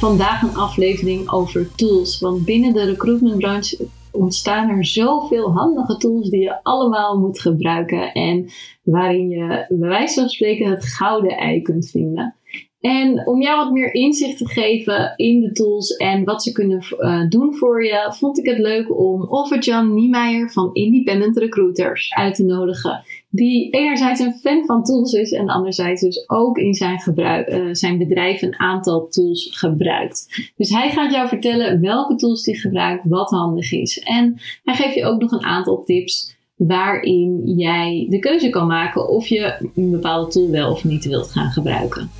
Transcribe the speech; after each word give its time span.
Vandaag 0.00 0.42
een 0.42 0.56
aflevering 0.56 1.30
over 1.30 1.74
tools. 1.74 2.20
Want 2.20 2.44
binnen 2.44 2.72
de 2.72 2.84
recruitmentbranche 2.84 3.86
ontstaan 4.10 4.68
er 4.68 4.84
zoveel 4.84 5.52
handige 5.52 5.96
tools 5.96 6.30
die 6.30 6.40
je 6.40 6.62
allemaal 6.62 7.18
moet 7.18 7.40
gebruiken. 7.40 8.12
En 8.12 8.50
waarin 8.82 9.28
je 9.28 9.66
bij 9.68 9.88
wijze 9.88 10.20
van 10.20 10.28
spreken 10.28 10.70
het 10.70 10.84
gouden 10.84 11.36
ei 11.36 11.62
kunt 11.62 11.90
vinden. 11.90 12.34
En 12.80 13.26
om 13.26 13.42
jou 13.42 13.56
wat 13.56 13.72
meer 13.72 13.94
inzicht 13.94 14.38
te 14.38 14.48
geven 14.48 15.12
in 15.16 15.40
de 15.40 15.52
tools 15.52 15.96
en 15.96 16.24
wat 16.24 16.42
ze 16.42 16.52
kunnen 16.52 16.84
uh, 16.98 17.28
doen 17.28 17.54
voor 17.54 17.84
je, 17.84 18.14
vond 18.18 18.38
ik 18.38 18.46
het 18.46 18.58
leuk 18.58 18.98
om 18.98 19.22
Offer-Jan 19.22 19.94
Niemeyer 19.94 20.50
van 20.50 20.70
Independent 20.72 21.38
Recruiters 21.38 22.14
uit 22.14 22.34
te 22.34 22.44
nodigen. 22.44 23.02
Die 23.28 23.70
enerzijds 23.70 24.20
een 24.20 24.34
fan 24.34 24.64
van 24.64 24.84
tools 24.84 25.12
is 25.12 25.32
en 25.32 25.48
anderzijds 25.48 26.00
dus 26.02 26.28
ook 26.28 26.58
in 26.58 26.74
zijn, 26.74 27.02
uh, 27.16 27.68
zijn 27.72 27.98
bedrijf 27.98 28.42
een 28.42 28.60
aantal 28.60 29.08
tools 29.08 29.48
gebruikt. 29.58 30.50
Dus 30.56 30.70
hij 30.70 30.90
gaat 30.90 31.12
jou 31.12 31.28
vertellen 31.28 31.80
welke 31.80 32.14
tools 32.14 32.44
hij 32.44 32.54
gebruikt, 32.54 33.04
wat 33.08 33.30
handig 33.30 33.72
is. 33.72 33.98
En 33.98 34.40
hij 34.64 34.74
geeft 34.74 34.94
je 34.94 35.04
ook 35.04 35.20
nog 35.20 35.32
een 35.32 35.44
aantal 35.44 35.82
tips 35.84 36.36
waarin 36.56 37.42
jij 37.44 38.06
de 38.10 38.18
keuze 38.18 38.50
kan 38.50 38.66
maken 38.66 39.08
of 39.08 39.26
je 39.26 39.70
een 39.74 39.90
bepaalde 39.90 40.30
tool 40.30 40.50
wel 40.50 40.70
of 40.70 40.84
niet 40.84 41.04
wilt 41.04 41.30
gaan 41.30 41.50
gebruiken. 41.50 42.10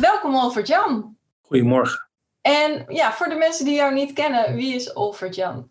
Welkom 0.00 0.34
Olvert 0.34 0.68
Jan. 0.68 1.16
Goedemorgen. 1.40 2.08
En 2.40 2.84
ja, 2.88 3.12
voor 3.12 3.28
de 3.28 3.34
mensen 3.34 3.64
die 3.64 3.74
jou 3.74 3.94
niet 3.94 4.12
kennen, 4.12 4.54
wie 4.54 4.74
is 4.74 4.92
Olvert 4.92 5.34
Jan? 5.34 5.70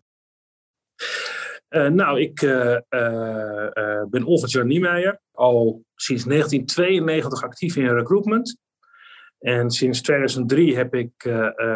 Uh, 1.69 1.87
nou, 1.87 2.19
ik 2.19 2.41
uh, 2.41 2.77
uh, 2.89 4.03
ben 4.09 4.23
Olvert 4.23 4.51
Jan 4.51 4.67
Niemeyer, 4.67 5.19
al 5.31 5.83
sinds 5.95 6.23
1992 6.23 7.43
actief 7.43 7.75
in 7.75 7.87
recruitment. 7.87 8.57
En 9.39 9.71
sinds 9.71 10.01
2003 10.01 10.75
heb 10.75 10.93
ik 10.93 11.11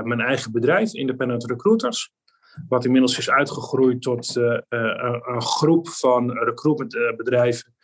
mijn 0.04 0.22
eigen 0.22 0.52
bedrijf, 0.52 0.94
Independent 0.94 1.46
Recruiters. 1.46 2.12
Wat 2.68 2.86
inmiddels 2.86 3.18
is 3.18 3.30
uitgegroeid 3.30 4.02
tot 4.02 4.36
een 4.36 5.42
groep 5.42 5.90
van 5.90 6.32
recruitmentbedrijven 6.32 7.76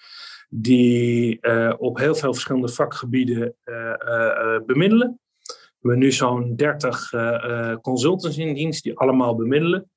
die 0.50 1.38
uh, 1.42 1.74
op 1.78 1.98
heel 1.98 2.16
veel 2.16 2.34
verschillende 2.34 2.70
vakgebieden 2.70 3.56
uh, 3.66 4.60
bemiddelen. 4.66 5.20
We 5.80 5.94
hebben 5.94 6.00
nu 6.00 6.12
zo'n 6.12 6.56
30 6.56 7.10
consultants 7.82 8.38
in 8.38 8.54
dienst 8.54 8.84
die 8.84 8.98
allemaal 8.98 9.36
bemiddelen. 9.36 9.90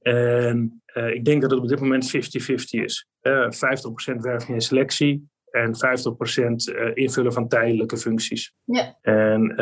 En 0.00 0.82
ik 1.12 1.24
denk 1.24 1.42
dat 1.42 1.50
het 1.50 1.60
op 1.60 1.68
dit 1.68 1.80
moment 1.80 2.16
50-50 2.16 2.18
is. 2.70 3.06
50% 3.22 4.16
werving 4.16 4.54
en 4.54 4.60
selectie 4.60 5.28
en 5.50 5.72
50% 5.74 6.92
invullen 6.94 7.32
van 7.32 7.48
tijdelijke 7.48 7.96
functies. 7.96 8.52
Ja. 8.64 8.98
En 9.02 9.54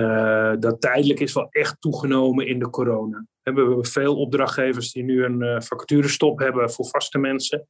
dat 0.61 0.81
tijdelijk 0.81 1.21
is 1.21 1.33
wel 1.33 1.47
echt 1.51 1.81
toegenomen 1.81 2.47
in 2.47 2.59
de 2.59 2.71
corona. 2.71 3.27
We 3.43 3.51
hebben 3.51 3.87
veel 3.87 4.17
opdrachtgevers 4.17 4.93
die 4.93 5.03
nu 5.03 5.25
een 5.25 5.63
vacaturestop 5.63 6.39
hebben 6.39 6.71
voor 6.71 6.87
vaste 6.87 7.19
mensen. 7.19 7.67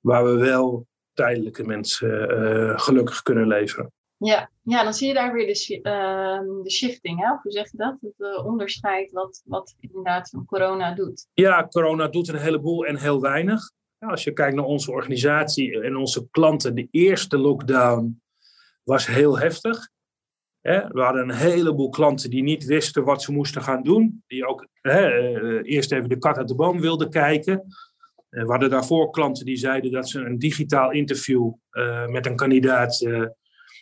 Waar 0.00 0.24
we 0.24 0.36
wel 0.36 0.86
tijdelijke 1.12 1.64
mensen 1.64 2.42
uh, 2.42 2.78
gelukkig 2.78 3.22
kunnen 3.22 3.46
leveren. 3.46 3.92
Ja. 4.16 4.50
ja, 4.62 4.82
dan 4.82 4.94
zie 4.94 5.08
je 5.08 5.14
daar 5.14 5.32
weer 5.32 5.46
de, 5.46 5.76
uh, 5.76 6.62
de 6.62 6.70
shifting, 6.70 7.20
hè? 7.20 7.28
hoe 7.42 7.52
zeg 7.52 7.70
je 7.70 7.76
dat? 7.76 7.96
Het 8.00 8.14
uh, 8.18 8.46
onderscheid 8.46 9.12
wat, 9.12 9.42
wat 9.44 9.74
inderdaad 9.80 10.30
corona 10.46 10.94
doet. 10.94 11.26
Ja, 11.34 11.68
corona 11.68 12.08
doet 12.08 12.28
een 12.28 12.38
heleboel 12.38 12.86
en 12.86 12.96
heel 12.96 13.20
weinig. 13.20 13.72
Ja, 13.98 14.08
als 14.08 14.24
je 14.24 14.32
kijkt 14.32 14.54
naar 14.54 14.64
onze 14.64 14.90
organisatie 14.90 15.80
en 15.80 15.96
onze 15.96 16.28
klanten, 16.30 16.74
de 16.74 16.88
eerste 16.90 17.38
lockdown 17.38 18.22
was 18.82 19.06
heel 19.06 19.38
heftig. 19.38 19.90
We 20.62 21.00
hadden 21.00 21.22
een 21.22 21.34
heleboel 21.34 21.88
klanten 21.88 22.30
die 22.30 22.42
niet 22.42 22.64
wisten 22.64 23.04
wat 23.04 23.22
ze 23.22 23.32
moesten 23.32 23.62
gaan 23.62 23.82
doen. 23.82 24.22
Die 24.26 24.46
ook 24.46 24.66
eh, 24.80 25.62
eerst 25.62 25.92
even 25.92 26.08
de 26.08 26.18
kat 26.18 26.36
uit 26.36 26.48
de 26.48 26.54
boom 26.54 26.80
wilden 26.80 27.10
kijken. 27.10 27.64
Eh, 28.32 28.42
we 28.42 28.50
hadden 28.50 28.70
daarvoor 28.70 29.10
klanten 29.10 29.44
die 29.44 29.56
zeiden 29.56 29.90
dat 29.90 30.08
ze 30.08 30.20
een 30.20 30.38
digitaal 30.38 30.90
interview 30.90 31.52
uh, 31.72 32.06
met 32.06 32.26
een 32.26 32.36
kandidaat 32.36 33.00
uh, 33.00 33.26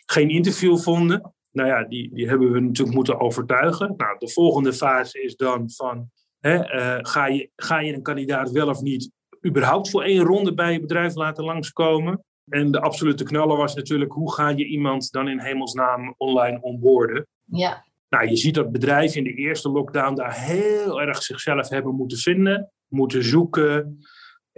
geen 0.05 0.29
interview 0.29 0.77
vonden. 0.77 1.33
Nou 1.51 1.67
ja, 1.67 1.83
die, 1.83 2.13
die 2.13 2.27
hebben 2.27 2.51
we 2.51 2.59
natuurlijk 2.59 2.95
moeten 2.95 3.19
overtuigen. 3.19 3.93
Nou, 3.97 4.17
de 4.17 4.29
volgende 4.29 4.73
fase 4.73 5.21
is 5.21 5.35
dan 5.35 5.69
van, 5.69 6.09
hè, 6.39 6.59
ga, 7.03 7.27
je, 7.27 7.49
ga 7.55 7.79
je 7.79 7.93
een 7.93 8.01
kandidaat 8.01 8.51
wel 8.51 8.69
of 8.69 8.81
niet 8.81 9.11
überhaupt 9.47 9.89
voor 9.89 10.03
één 10.03 10.23
ronde 10.23 10.53
bij 10.53 10.71
je 10.71 10.79
bedrijf 10.79 11.15
laten 11.15 11.43
langskomen? 11.43 12.23
En 12.47 12.71
de 12.71 12.79
absolute 12.79 13.23
knaller 13.23 13.57
was 13.57 13.75
natuurlijk, 13.75 14.11
hoe 14.11 14.33
ga 14.33 14.49
je 14.49 14.65
iemand 14.65 15.11
dan 15.11 15.27
in 15.27 15.39
hemelsnaam 15.39 16.13
online 16.17 16.61
onboorden? 16.61 17.27
Ja. 17.45 17.85
Nou, 18.09 18.29
je 18.29 18.35
ziet 18.35 18.55
dat 18.55 18.71
bedrijven 18.71 19.17
in 19.17 19.23
de 19.23 19.33
eerste 19.33 19.69
lockdown 19.69 20.15
daar 20.15 20.39
heel 20.39 21.01
erg 21.01 21.23
zichzelf 21.23 21.69
hebben 21.69 21.95
moeten 21.95 22.17
vinden, 22.17 22.71
moeten 22.87 23.23
zoeken. 23.23 23.99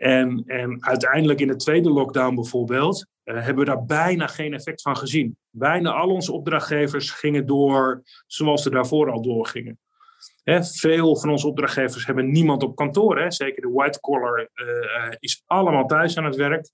En, 0.04 0.44
en 0.46 0.86
uiteindelijk 0.86 1.40
in 1.40 1.48
de 1.48 1.56
tweede 1.56 1.90
lockdown 1.90 2.36
bijvoorbeeld, 2.36 3.06
uh, 3.24 3.36
hebben 3.36 3.66
we 3.66 3.70
daar 3.70 3.86
bijna 3.86 4.28
geen 4.28 4.54
effect 4.54 4.82
van 4.82 4.98
gezien. 4.98 5.38
Bijna 5.50 5.92
al 5.92 6.10
onze 6.10 6.32
opdrachtgevers 6.32 7.12
gingen 7.12 7.46
door 7.46 8.04
zoals 8.28 8.64
ze 8.64 8.70
daarvoor 8.70 9.12
al 9.12 9.22
doorgingen. 9.22 9.80
Hè, 10.44 10.64
veel 10.64 11.16
van 11.16 11.30
onze 11.30 11.48
opdrachtgevers 11.48 12.06
hebben 12.06 12.32
niemand 12.32 12.64
op 12.64 12.76
kantoor. 12.76 13.20
Hè. 13.20 13.32
Zeker 13.32 13.62
de 13.62 13.70
white 13.70 14.00
collar 14.00 14.40
uh, 14.40 15.16
is 15.20 15.44
allemaal 15.46 15.86
thuis 15.86 16.18
aan 16.18 16.26
het 16.26 16.36
werk. 16.36 16.70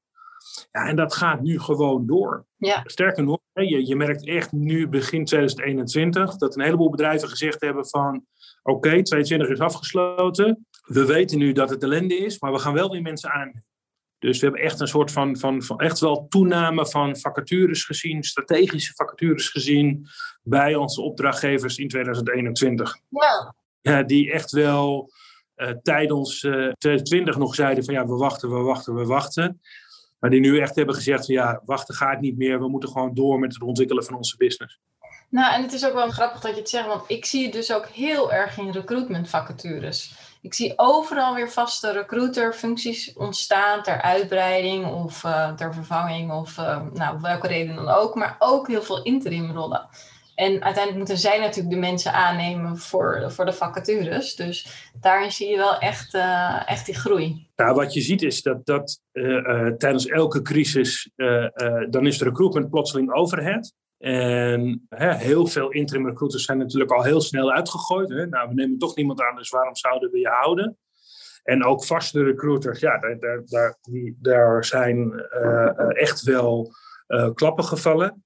Ja, 0.72 0.88
en 0.88 0.96
dat 0.96 1.14
gaat 1.14 1.42
nu 1.42 1.60
gewoon 1.60 2.06
door. 2.06 2.46
Ja. 2.58 2.84
Sterker 2.86 3.24
nog, 3.24 3.40
je, 3.54 3.88
je 3.88 3.96
merkt 3.96 4.28
echt 4.28 4.52
nu 4.52 4.88
begin 4.88 5.26
2021 5.26 6.38
dat 6.38 6.56
een 6.56 6.64
heleboel 6.64 6.90
bedrijven 6.90 7.30
gezegd 7.30 7.62
hebben 7.62 7.88
van 7.88 8.26
oké, 8.64 8.78
okay, 8.78 9.02
2022 9.04 9.50
is 9.50 9.60
afgesloten 9.60 10.68
we 10.90 11.06
weten 11.06 11.38
nu 11.38 11.52
dat 11.52 11.70
het 11.70 11.84
ellende 11.84 12.18
is, 12.18 12.40
maar 12.40 12.52
we 12.52 12.60
gaan 12.60 12.74
wel 12.74 12.90
weer 12.92 13.02
mensen 13.02 13.32
aan. 13.32 13.64
Dus 14.20 14.40
we 14.40 14.46
hebben 14.46 14.64
echt 14.64 14.80
een 14.80 14.88
soort 14.88 15.12
van, 15.12 15.38
van, 15.38 15.64
van 15.64 15.80
echt 15.80 16.00
wel 16.00 16.28
toename 16.28 16.88
van 16.88 17.18
vacatures 17.18 17.84
gezien, 17.84 18.24
strategische 18.24 18.94
vacatures 18.96 19.50
gezien 19.50 20.08
bij 20.44 20.76
onze 20.76 21.02
opdrachtgevers 21.02 21.78
in 21.78 21.88
2021. 21.88 22.98
Ja. 23.10 23.56
ja 23.82 24.04
die 24.04 24.32
echt 24.32 24.52
wel 24.52 25.12
uh, 25.56 25.70
tijdens 25.70 26.44
uh, 26.44 26.52
2020 26.52 27.38
nog 27.38 27.56
zeiden 27.56 27.84
van 27.84 27.94
ja, 27.94 28.06
we 28.06 28.16
wachten, 28.16 28.50
we 28.50 28.60
wachten, 28.60 28.96
we 28.96 29.06
wachten. 29.06 29.62
Maar 30.20 30.30
die 30.30 30.40
nu 30.40 30.60
echt 30.60 30.76
hebben 30.76 30.96
gezegd 30.96 31.26
van 31.26 31.36
ja, 31.36 31.62
wachten 31.66 31.96
gaat 31.96 32.22
niet 32.22 32.38
meer. 32.38 32.60
We 32.60 32.70
moeten 32.70 32.90
gewoon 32.90 33.14
door 33.14 33.40
met 33.40 33.54
het 33.54 33.64
ontwikkelen 33.64 34.04
van 34.04 34.16
onze 34.16 34.38
business. 34.38 34.80
Nou, 35.30 35.54
en 35.54 35.62
het 35.62 35.74
is 35.74 35.86
ook 35.86 35.94
wel 35.94 36.10
grappig 36.10 36.42
dat 36.42 36.54
je 36.54 36.60
het 36.60 36.70
zegt, 36.70 36.88
want 36.88 37.04
ik 37.08 37.26
zie 37.26 37.44
het 37.44 37.54
dus 37.54 37.74
ook 37.74 37.86
heel 37.86 38.34
erg 38.34 38.58
in 38.58 38.72
recruitment 38.72 39.30
vacatures. 39.30 40.29
Ik 40.42 40.54
zie 40.54 40.74
overal 40.76 41.36
weer 41.36 41.50
vaste 41.50 41.92
recruiter-functies 41.92 43.14
ontstaan 43.14 43.84
ter 43.84 44.02
uitbreiding 44.02 44.86
of 44.86 45.24
uh, 45.24 45.54
ter 45.54 45.74
vervanging 45.74 46.32
of 46.32 46.58
uh, 46.58 46.82
nou, 46.94 47.20
welke 47.22 47.48
reden 47.48 47.76
dan 47.76 47.88
ook, 47.88 48.16
maar 48.16 48.36
ook 48.40 48.68
heel 48.68 48.82
veel 48.82 49.04
interimrollen. 49.04 49.90
En 50.36 50.52
uiteindelijk 50.52 50.98
moeten 50.98 51.18
zij 51.18 51.40
natuurlijk 51.40 51.76
de 51.76 51.80
mensen 51.80 52.14
aannemen 52.14 52.78
voor, 52.78 53.24
voor 53.28 53.46
de 53.46 53.54
vacatures. 53.54 54.36
Dus 54.36 54.90
daarin 55.00 55.32
zie 55.32 55.50
je 55.50 55.58
wel 55.58 55.78
echt, 55.78 56.14
uh, 56.14 56.70
echt 56.70 56.86
die 56.86 56.96
groei. 56.96 57.48
Nou, 57.56 57.76
wat 57.76 57.94
je 57.94 58.02
ziet 58.02 58.22
is 58.22 58.42
dat, 58.42 58.66
dat 58.66 59.02
tijdens 59.78 60.06
elke 60.06 60.42
crisis, 60.42 61.10
dan 61.90 62.06
is 62.06 62.18
de 62.18 62.24
recruitment 62.24 62.70
plotseling 62.70 63.14
overhead. 63.14 63.74
En 64.00 64.88
heel 64.90 65.48
veel 65.48 65.72
interim 65.72 66.08
recruiters 66.08 66.44
zijn 66.44 66.58
natuurlijk 66.58 66.92
al 66.92 67.04
heel 67.04 67.22
snel 67.22 67.52
uitgegooid. 67.52 68.10
Hè. 68.10 68.28
Nou, 68.28 68.48
we 68.48 68.54
nemen 68.54 68.78
toch 68.78 68.96
niemand 68.96 69.22
aan, 69.22 69.36
dus 69.36 69.50
waarom 69.50 69.76
zouden 69.76 70.12
we 70.12 70.20
je 70.20 70.28
houden? 70.28 70.78
En 71.44 71.66
ook 71.66 71.86
vaste 71.86 72.24
recruiters, 72.24 72.80
ja, 72.80 72.98
daar, 72.98 73.42
daar, 73.46 73.78
die, 73.82 74.18
daar 74.22 74.66
zijn 74.66 75.28
uh, 75.42 76.02
echt 76.02 76.22
wel 76.22 76.72
uh, 77.08 77.34
klappen 77.34 77.64
gevallen. 77.64 78.24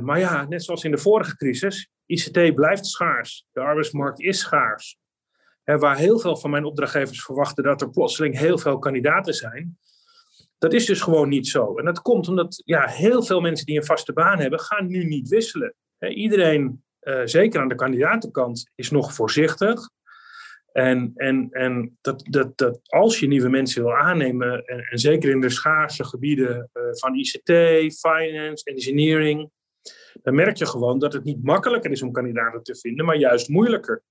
Maar 0.00 0.18
ja, 0.18 0.46
net 0.48 0.64
zoals 0.64 0.84
in 0.84 0.90
de 0.90 0.98
vorige 0.98 1.36
crisis, 1.36 1.90
ICT 2.06 2.54
blijft 2.54 2.86
schaars. 2.86 3.46
De 3.52 3.60
arbeidsmarkt 3.60 4.20
is 4.20 4.38
schaars. 4.38 4.98
Waar 5.64 5.96
heel 5.96 6.18
veel 6.18 6.36
van 6.36 6.50
mijn 6.50 6.64
opdrachtgevers 6.64 7.24
verwachten 7.24 7.64
dat 7.64 7.80
er 7.80 7.90
plotseling 7.90 8.38
heel 8.38 8.58
veel 8.58 8.78
kandidaten 8.78 9.34
zijn, 9.34 9.78
dat 10.64 10.72
is 10.72 10.86
dus 10.86 11.00
gewoon 11.00 11.28
niet 11.28 11.48
zo. 11.48 11.78
En 11.78 11.84
dat 11.84 12.02
komt 12.02 12.28
omdat 12.28 12.62
ja, 12.64 12.86
heel 12.86 13.22
veel 13.22 13.40
mensen 13.40 13.66
die 13.66 13.76
een 13.76 13.84
vaste 13.84 14.12
baan 14.12 14.38
hebben, 14.38 14.60
gaan 14.60 14.86
nu 14.86 15.04
niet 15.04 15.28
wisselen. 15.28 15.74
iedereen, 15.98 16.84
zeker 17.24 17.60
aan 17.60 17.68
de 17.68 17.74
kandidatenkant, 17.74 18.70
is 18.74 18.90
nog 18.90 19.14
voorzichtig. 19.14 19.90
En, 20.72 21.12
en, 21.14 21.48
en 21.50 21.98
dat, 22.00 22.26
dat, 22.30 22.58
dat 22.58 22.80
als 22.82 23.20
je 23.20 23.26
nieuwe 23.26 23.48
mensen 23.48 23.82
wil 23.82 23.94
aannemen, 23.94 24.64
en, 24.64 24.78
en 24.78 24.98
zeker 24.98 25.30
in 25.30 25.40
de 25.40 25.50
schaarse 25.50 26.04
gebieden 26.04 26.70
van 26.90 27.14
ICT, 27.14 27.50
finance, 27.98 28.64
engineering, 28.64 29.50
dan 30.22 30.34
merk 30.34 30.56
je 30.56 30.66
gewoon 30.66 30.98
dat 30.98 31.12
het 31.12 31.24
niet 31.24 31.42
makkelijker 31.42 31.90
is 31.90 32.02
om 32.02 32.12
kandidaten 32.12 32.62
te 32.62 32.76
vinden, 32.76 33.04
maar 33.04 33.16
juist 33.16 33.48
moeilijker. 33.48 34.02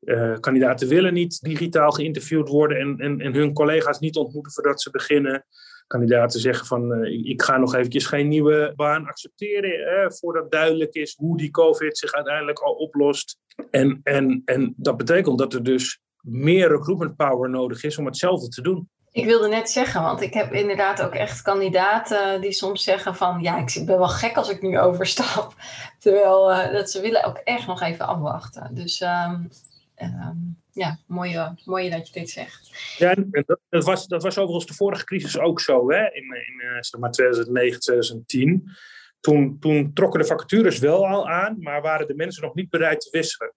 Uh, 0.00 0.38
kandidaten 0.40 0.88
willen 0.88 1.12
niet 1.12 1.40
digitaal 1.40 1.90
geïnterviewd 1.90 2.48
worden 2.48 2.78
en, 2.78 2.98
en, 2.98 3.20
en 3.20 3.34
hun 3.34 3.52
collega's 3.52 3.98
niet 3.98 4.16
ontmoeten 4.16 4.52
voordat 4.52 4.82
ze 4.82 4.90
beginnen. 4.90 5.44
Kandidaten 5.86 6.40
zeggen 6.40 6.66
van 6.66 6.92
uh, 6.92 7.28
ik 7.28 7.42
ga 7.42 7.56
nog 7.56 7.74
eventjes 7.74 8.06
geen 8.06 8.28
nieuwe 8.28 8.72
baan 8.76 9.06
accepteren 9.06 10.12
voordat 10.12 10.50
duidelijk 10.50 10.94
is 10.94 11.14
hoe 11.18 11.36
die 11.36 11.50
COVID 11.50 11.98
zich 11.98 12.12
uiteindelijk 12.12 12.58
al 12.58 12.72
oplost. 12.72 13.38
En, 13.70 14.00
en, 14.02 14.42
en 14.44 14.74
dat 14.76 14.96
betekent 14.96 15.38
dat 15.38 15.54
er 15.54 15.62
dus 15.62 16.00
meer 16.20 16.68
recruitment 16.68 17.16
power 17.16 17.50
nodig 17.50 17.84
is 17.84 17.98
om 17.98 18.06
hetzelfde 18.06 18.48
te 18.48 18.62
doen. 18.62 18.88
Ik 19.12 19.24
wilde 19.24 19.48
net 19.48 19.70
zeggen, 19.70 20.02
want 20.02 20.20
ik 20.20 20.34
heb 20.34 20.52
inderdaad 20.52 21.02
ook 21.02 21.14
echt 21.14 21.42
kandidaten 21.42 22.40
die 22.40 22.52
soms 22.52 22.84
zeggen 22.84 23.14
van 23.14 23.40
ja, 23.42 23.58
ik 23.58 23.86
ben 23.86 23.98
wel 23.98 24.08
gek 24.08 24.36
als 24.36 24.50
ik 24.50 24.62
nu 24.62 24.78
overstap. 24.78 25.54
Terwijl 25.98 26.72
dat 26.72 26.90
ze 26.90 27.00
willen 27.00 27.24
ook 27.24 27.36
echt 27.36 27.66
nog 27.66 27.82
even 27.82 28.06
afwachten. 28.06 28.74
Dus 28.74 29.00
um, 29.00 29.48
um, 30.02 30.60
ja, 30.72 30.98
mooie, 31.06 31.54
mooie 31.64 31.90
dat 31.90 32.06
je 32.08 32.20
dit 32.20 32.30
zegt. 32.30 32.70
Ja, 32.98 33.14
dat, 33.14 33.58
dat, 33.68 33.84
was, 33.84 34.06
dat 34.06 34.22
was 34.22 34.38
overigens 34.38 34.66
de 34.66 34.74
vorige 34.74 35.04
crisis 35.04 35.38
ook 35.38 35.60
zo, 35.60 35.90
hè? 35.90 36.04
in, 36.04 36.24
in 36.24 36.60
uh, 36.62 36.76
zeg 36.80 37.00
maar 37.00 37.10
2009, 37.10 37.80
2010. 37.80 38.70
Toen, 39.20 39.56
toen 39.60 39.92
trokken 39.94 40.20
de 40.20 40.26
vacatures 40.26 40.78
wel 40.78 41.06
al 41.06 41.28
aan, 41.28 41.56
maar 41.58 41.82
waren 41.82 42.06
de 42.06 42.14
mensen 42.14 42.42
nog 42.42 42.54
niet 42.54 42.70
bereid 42.70 43.00
te 43.00 43.08
wisselen. 43.10 43.54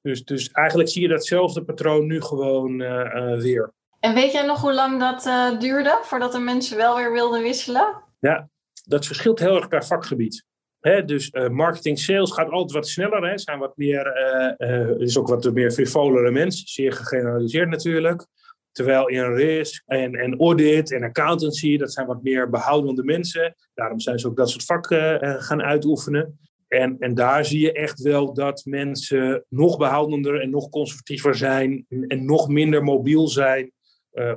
Dus, 0.00 0.24
dus 0.24 0.50
eigenlijk 0.50 0.88
zie 0.88 1.02
je 1.02 1.08
datzelfde 1.08 1.64
patroon 1.64 2.06
nu 2.06 2.20
gewoon 2.20 2.80
uh, 2.80 3.36
weer. 3.36 3.72
En 4.00 4.14
weet 4.14 4.32
jij 4.32 4.46
nog 4.46 4.60
hoe 4.60 4.74
lang 4.74 5.00
dat 5.00 5.26
uh, 5.26 5.58
duurde 5.58 5.98
voordat 6.02 6.32
de 6.32 6.38
mensen 6.38 6.76
wel 6.76 6.96
weer 6.96 7.12
wilden 7.12 7.42
wisselen? 7.42 8.02
Ja, 8.20 8.48
dat 8.84 9.06
verschilt 9.06 9.38
heel 9.38 9.56
erg 9.56 9.68
per 9.68 9.84
vakgebied. 9.84 10.44
Dus 10.84 11.30
uh, 11.32 11.48
marketing 11.48 11.98
sales 11.98 12.32
gaat 12.32 12.50
altijd 12.50 12.72
wat 12.72 12.88
sneller. 12.88 13.28
Hè. 13.28 13.38
Zijn 13.38 13.58
wat 13.58 13.76
meer, 13.76 14.12
uh, 14.58 15.00
is 15.00 15.18
ook 15.18 15.28
wat 15.28 15.52
meer 15.52 15.70
frivolere 15.70 16.30
mensen, 16.30 16.68
zeer 16.68 16.92
gegeneraliseerd 16.92 17.68
natuurlijk. 17.68 18.26
Terwijl 18.72 19.08
in 19.08 19.34
risk 19.34 19.82
en, 19.86 20.14
en 20.14 20.38
audit 20.38 20.92
en 20.92 21.02
accountancy, 21.02 21.76
dat 21.76 21.92
zijn 21.92 22.06
wat 22.06 22.22
meer 22.22 22.50
behoudende 22.50 23.04
mensen. 23.04 23.54
Daarom 23.74 24.00
zijn 24.00 24.18
ze 24.18 24.26
ook 24.26 24.36
dat 24.36 24.50
soort 24.50 24.64
vakken 24.64 25.42
gaan 25.42 25.62
uitoefenen. 25.62 26.38
En, 26.68 26.96
en 26.98 27.14
daar 27.14 27.44
zie 27.44 27.60
je 27.60 27.72
echt 27.72 28.00
wel 28.02 28.34
dat 28.34 28.62
mensen 28.64 29.44
nog 29.48 29.76
behoudender 29.76 30.40
en 30.40 30.50
nog 30.50 30.68
conservatiever 30.68 31.34
zijn 31.34 31.86
en, 31.88 32.06
en 32.06 32.24
nog 32.24 32.48
minder 32.48 32.82
mobiel 32.82 33.28
zijn 33.28 33.72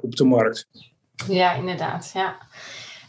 op 0.02 0.16
de 0.16 0.26
markt. 0.26 0.68
Ja, 1.28 1.54
inderdaad. 1.54 2.12
Ja. 2.14 2.38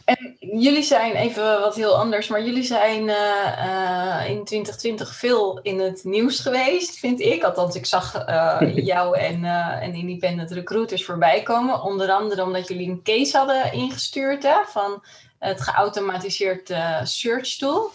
En 0.09 0.35
jullie 0.39 0.83
zijn 0.83 1.15
even 1.15 1.59
wat 1.59 1.75
heel 1.75 1.97
anders, 1.97 2.27
maar 2.27 2.43
jullie 2.43 2.63
zijn 2.63 3.07
uh, 3.07 4.29
in 4.29 4.43
2020 4.45 5.15
veel 5.15 5.59
in 5.61 5.79
het 5.79 6.03
nieuws 6.03 6.39
geweest, 6.39 6.99
vind 6.99 7.19
ik. 7.19 7.43
Althans, 7.43 7.75
ik 7.75 7.85
zag 7.85 8.27
uh, 8.27 8.61
jou 8.91 9.17
en, 9.17 9.45
en 9.81 9.93
Independent 9.93 10.51
Recruiters 10.51 11.05
voorbij 11.05 11.43
komen. 11.43 11.81
Onder 11.81 12.11
andere 12.11 12.43
omdat 12.43 12.67
jullie 12.67 12.89
een 12.89 13.03
case 13.03 13.37
hadden 13.37 13.73
ingestuurd 13.73 14.43
hè, 14.43 14.57
van 14.65 15.03
het 15.39 15.61
geautomatiseerd 15.61 16.73
search 17.03 17.57
tool. 17.57 17.91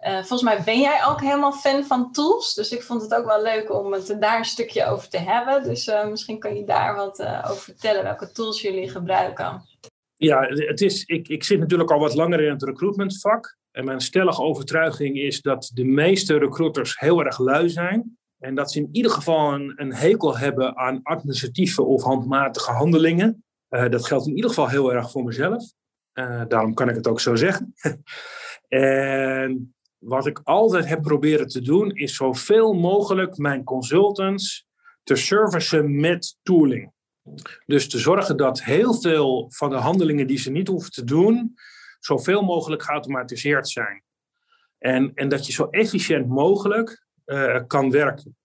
Volgens 0.00 0.42
mij 0.42 0.62
ben 0.62 0.80
jij 0.80 1.04
ook 1.04 1.20
helemaal 1.20 1.52
fan 1.52 1.84
van 1.84 2.12
tools. 2.12 2.54
Dus 2.54 2.70
ik 2.70 2.82
vond 2.82 3.02
het 3.02 3.14
ook 3.14 3.26
wel 3.26 3.42
leuk 3.42 3.72
om 3.72 3.92
het 3.92 4.16
daar 4.20 4.38
een 4.38 4.44
stukje 4.44 4.86
over 4.86 5.08
te 5.08 5.18
hebben. 5.18 5.62
Dus 5.62 5.90
misschien 6.10 6.38
kan 6.38 6.56
je 6.56 6.64
daar 6.64 6.94
wat 6.96 7.22
over 7.22 7.62
vertellen, 7.62 8.02
welke 8.02 8.32
tools 8.32 8.60
jullie 8.60 8.90
gebruiken. 8.90 9.62
Ja, 10.20 10.46
het 10.48 10.80
is, 10.80 11.04
ik, 11.04 11.28
ik 11.28 11.44
zit 11.44 11.58
natuurlijk 11.58 11.90
al 11.90 11.98
wat 11.98 12.14
langer 12.14 12.40
in 12.40 12.50
het 12.50 12.62
recruitmentvak. 12.62 13.56
En 13.70 13.84
mijn 13.84 14.00
stellige 14.00 14.42
overtuiging 14.42 15.16
is 15.16 15.40
dat 15.40 15.70
de 15.74 15.84
meeste 15.84 16.38
recruiters 16.38 16.98
heel 16.98 17.24
erg 17.24 17.38
lui 17.38 17.68
zijn. 17.68 18.18
En 18.38 18.54
dat 18.54 18.72
ze 18.72 18.78
in 18.78 18.88
ieder 18.92 19.10
geval 19.10 19.54
een, 19.54 19.94
hekel 19.94 20.38
hebben 20.38 20.76
aan 20.76 21.00
administratieve 21.02 21.82
of 21.82 22.02
handmatige 22.02 22.70
handelingen. 22.70 23.44
dat 23.68 24.06
geldt 24.06 24.26
in 24.26 24.34
ieder 24.34 24.50
geval 24.50 24.68
heel 24.68 24.92
erg 24.92 25.10
voor 25.10 25.24
mezelf. 25.24 25.72
daarom 26.48 26.74
kan 26.74 26.88
ik 26.88 26.94
het 26.94 27.08
ook 27.08 27.20
zo 27.20 27.34
zeggen. 27.36 27.74
en 28.68 29.74
wat 29.98 30.26
ik 30.26 30.40
altijd 30.42 30.88
heb 30.88 31.02
proberen 31.02 31.48
te 31.48 31.60
doen, 31.60 31.90
is 31.90 32.16
zoveel 32.16 32.72
mogelijk 32.72 33.36
mijn 33.36 33.64
consultants 33.64 34.66
te 35.02 35.16
servicen 35.16 36.00
met 36.00 36.36
tooling. 36.42 36.92
Dus 37.66 37.88
te 37.88 37.98
zorgen 37.98 38.36
dat 38.36 38.62
heel 38.62 38.94
veel 38.94 39.46
van 39.48 39.70
de 39.70 39.76
handelingen 39.76 40.26
die 40.26 40.38
ze 40.38 40.50
niet 40.50 40.68
hoeven 40.68 40.90
te 40.90 41.04
doen, 41.04 41.54
zoveel 42.00 42.42
mogelijk 42.42 42.82
geautomatiseerd 42.82 43.68
zijn. 43.68 44.02
En, 44.78 45.12
en 45.14 45.28
dat 45.28 45.46
je 45.46 45.52
zo 45.52 45.68
efficiënt 45.70 46.28
mogelijk 46.28 47.06
uh, 47.26 47.60
kan 47.66 47.90
werken. 47.90 48.36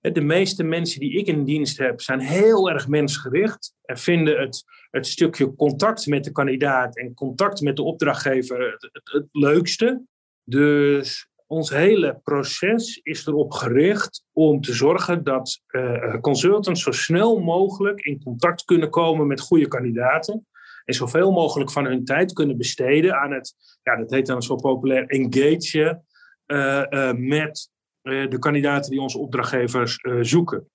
De 0.00 0.20
meeste 0.20 0.62
mensen 0.62 1.00
die 1.00 1.18
ik 1.18 1.26
in 1.26 1.44
dienst 1.44 1.78
heb, 1.78 2.00
zijn 2.00 2.20
heel 2.20 2.70
erg 2.70 2.88
mensgericht 2.88 3.74
en 3.84 3.98
vinden 3.98 4.40
het, 4.40 4.64
het 4.90 5.06
stukje 5.06 5.54
contact 5.54 6.06
met 6.06 6.24
de 6.24 6.32
kandidaat 6.32 6.96
en 6.96 7.14
contact 7.14 7.60
met 7.60 7.76
de 7.76 7.82
opdrachtgever 7.82 8.72
het, 8.72 9.02
het 9.02 9.26
leukste. 9.32 10.02
Dus 10.44 11.30
ons 11.52 11.70
hele 11.70 12.20
proces 12.24 13.00
is 13.02 13.26
erop 13.26 13.52
gericht 13.52 14.24
om 14.32 14.60
te 14.60 14.72
zorgen 14.72 15.24
dat 15.24 15.60
uh, 15.68 16.20
consultants 16.20 16.82
zo 16.82 16.90
snel 16.90 17.40
mogelijk 17.40 18.00
in 18.00 18.22
contact 18.22 18.64
kunnen 18.64 18.90
komen 18.90 19.26
met 19.26 19.40
goede 19.40 19.68
kandidaten. 19.68 20.46
En 20.84 20.94
zoveel 20.94 21.32
mogelijk 21.32 21.70
van 21.70 21.84
hun 21.84 22.04
tijd 22.04 22.32
kunnen 22.32 22.56
besteden 22.56 23.14
aan 23.14 23.32
het, 23.32 23.54
ja, 23.82 23.96
dat 23.96 24.10
heet 24.10 24.26
dan 24.26 24.42
zo 24.42 24.56
populair, 24.56 25.06
engagen 25.06 26.04
uh, 26.46 26.82
uh, 26.90 27.12
met 27.12 27.70
de 28.02 28.36
kandidaten 28.38 28.90
die 28.90 29.00
onze 29.00 29.18
opdrachtgevers 29.18 29.98
zoeken. 30.20 30.68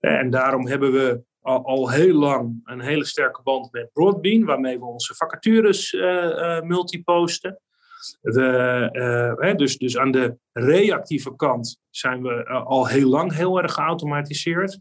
En 0.00 0.30
daarom 0.30 0.66
hebben 0.66 0.92
we 0.92 1.22
al, 1.40 1.64
al, 1.64 1.90
heel 1.90 2.14
lang 2.14 2.60
een 2.64 2.80
hele 2.80 3.04
sterke 3.04 3.42
band 3.42 3.72
met 3.72 3.92
Broadbean, 3.92 4.44
waarmee 4.44 4.78
we 4.78 4.84
onze 4.84 5.14
vacatures 5.14 5.92
multiposten. 6.62 7.60
We, 8.20 9.36
uh, 9.40 9.54
dus, 9.54 9.78
dus 9.78 9.98
aan 9.98 10.10
de 10.10 10.36
reactieve 10.52 11.36
kant 11.36 11.80
zijn 11.90 12.22
we 12.22 12.44
uh, 12.48 12.66
al 12.66 12.86
heel 12.86 13.08
lang 13.08 13.34
heel 13.34 13.62
erg 13.62 13.72
geautomatiseerd. 13.72 14.80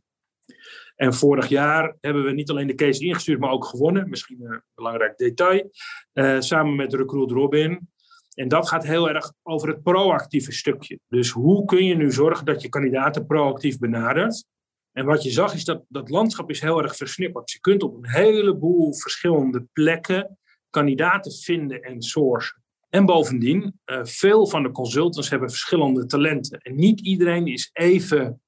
En 0.96 1.14
vorig 1.14 1.48
jaar 1.48 1.96
hebben 2.02 2.24
we 2.24 2.32
niet 2.32 2.50
alleen 2.50 2.68
de 2.68 2.76
case 2.76 3.06
ingestuurd, 3.06 3.40
maar 3.40 3.52
ook 3.52 3.66
gewonnen. 3.66 4.10
Misschien 4.10 4.42
een 4.42 4.62
belangrijk 4.74 5.18
detail. 5.18 5.72
Uh, 6.14 6.40
samen 6.40 6.76
met 6.76 6.94
Recruit 6.94 7.32
Robin. 7.32 7.90
En 8.34 8.48
dat 8.48 8.68
gaat 8.68 8.84
heel 8.84 9.10
erg 9.10 9.34
over 9.44 9.68
het 9.68 9.84
proactieve 9.84 10.52
stukje. 10.52 11.00
Dus 11.08 11.30
hoe 11.30 11.66
kun 11.66 11.86
je 11.86 11.96
nu 11.96 12.12
zorgen 12.12 12.46
dat 12.46 12.62
je 12.62 12.70
kandidaten 12.70 13.26
proactief 13.26 13.78
benadert? 13.78 14.46
En 14.92 15.06
wat 15.06 15.24
je 15.24 15.32
zag 15.32 15.54
is 15.54 15.66
dat 15.66 15.84
dat 15.88 16.10
landschap 16.10 16.50
is 16.50 16.62
heel 16.62 16.84
erg 16.84 16.96
versnipperd. 16.96 17.52
Je 17.52 17.60
kunt 17.60 17.84
op 17.84 17.96
een 17.96 18.10
heleboel 18.10 18.94
verschillende 18.94 19.66
plekken 19.74 20.38
kandidaten 20.70 21.32
vinden 21.32 21.82
en 21.82 22.02
sourcen. 22.02 22.64
En 22.90 23.06
bovendien, 23.06 23.80
uh, 23.86 24.00
veel 24.04 24.48
van 24.48 24.64
de 24.64 24.72
consultants 24.72 25.30
hebben 25.30 25.50
verschillende 25.50 26.06
talenten. 26.06 26.60
En 26.60 26.76
niet 26.76 27.00
iedereen 27.00 27.48
is 27.48 27.70
even, 27.74 28.42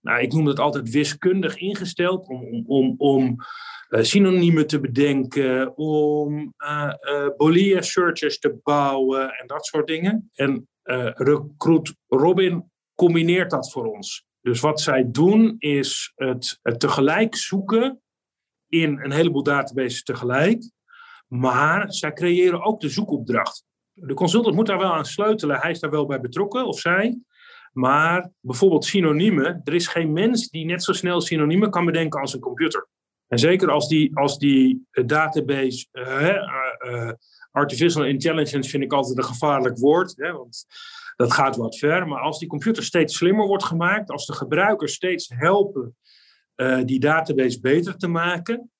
nou, 0.00 0.20
ik 0.20 0.32
noem 0.32 0.46
het 0.46 0.58
altijd 0.58 0.90
wiskundig 0.90 1.56
ingesteld 1.56 2.28
om, 2.28 2.44
om, 2.44 2.64
om, 2.66 2.94
om 2.98 3.36
uh, 3.88 4.02
synoniemen 4.02 4.66
te 4.66 4.80
bedenken, 4.80 5.76
om 5.76 6.54
uh, 6.58 7.80
searches 7.80 8.38
te 8.38 8.60
bouwen 8.62 9.30
en 9.30 9.46
dat 9.46 9.66
soort 9.66 9.86
dingen. 9.86 10.30
En 10.34 10.68
Recruit 11.14 11.94
Robin 12.06 12.70
combineert 12.94 13.50
dat 13.50 13.72
voor 13.72 13.84
ons. 13.84 14.26
Dus 14.40 14.60
wat 14.60 14.80
zij 14.80 15.10
doen 15.10 15.56
is 15.58 16.12
het, 16.14 16.58
het 16.62 16.80
tegelijk 16.80 17.36
zoeken 17.36 18.02
in 18.68 19.00
een 19.02 19.12
heleboel 19.12 19.42
databases 19.42 20.02
tegelijk. 20.02 20.70
Maar 21.26 21.92
zij 21.92 22.12
creëren 22.12 22.62
ook 22.62 22.80
de 22.80 22.88
zoekopdracht 22.88 23.63
de 23.94 24.14
consultant 24.14 24.54
moet 24.54 24.66
daar 24.66 24.78
wel 24.78 24.94
aan 24.94 25.04
sleutelen. 25.04 25.60
Hij 25.60 25.70
is 25.70 25.80
daar 25.80 25.90
wel 25.90 26.06
bij 26.06 26.20
betrokken, 26.20 26.66
of 26.66 26.78
zij. 26.78 27.18
Maar 27.72 28.30
bijvoorbeeld 28.40 28.84
synoniemen. 28.84 29.60
Er 29.64 29.74
is 29.74 29.86
geen 29.86 30.12
mens 30.12 30.48
die 30.48 30.64
net 30.64 30.84
zo 30.84 30.92
snel 30.92 31.20
synoniemen 31.20 31.70
kan 31.70 31.84
bedenken 31.84 32.20
als 32.20 32.34
een 32.34 32.40
computer. 32.40 32.88
En 33.28 33.38
zeker 33.38 33.70
als 33.70 33.88
die, 33.88 34.16
als 34.16 34.38
die 34.38 34.86
eh, 34.90 35.06
database. 35.06 35.86
Uh, 35.92 36.36
uh, 36.92 37.10
artificial 37.50 38.04
intelligence 38.04 38.70
vind 38.70 38.82
ik 38.82 38.92
altijd 38.92 39.18
een 39.18 39.24
gevaarlijk 39.24 39.78
woord. 39.78 40.14
Hè, 40.16 40.32
want 40.32 40.66
dat 41.16 41.32
gaat 41.32 41.56
wat 41.56 41.78
ver. 41.78 42.08
Maar 42.08 42.20
als 42.20 42.38
die 42.38 42.48
computer 42.48 42.82
steeds 42.82 43.16
slimmer 43.16 43.46
wordt 43.46 43.64
gemaakt. 43.64 44.10
Als 44.10 44.26
de 44.26 44.32
gebruikers 44.32 44.94
steeds 44.94 45.30
helpen 45.34 45.96
die 46.84 47.00
database 47.00 47.60
beter 47.60 47.96
te 47.96 48.08
maken. 48.08 48.70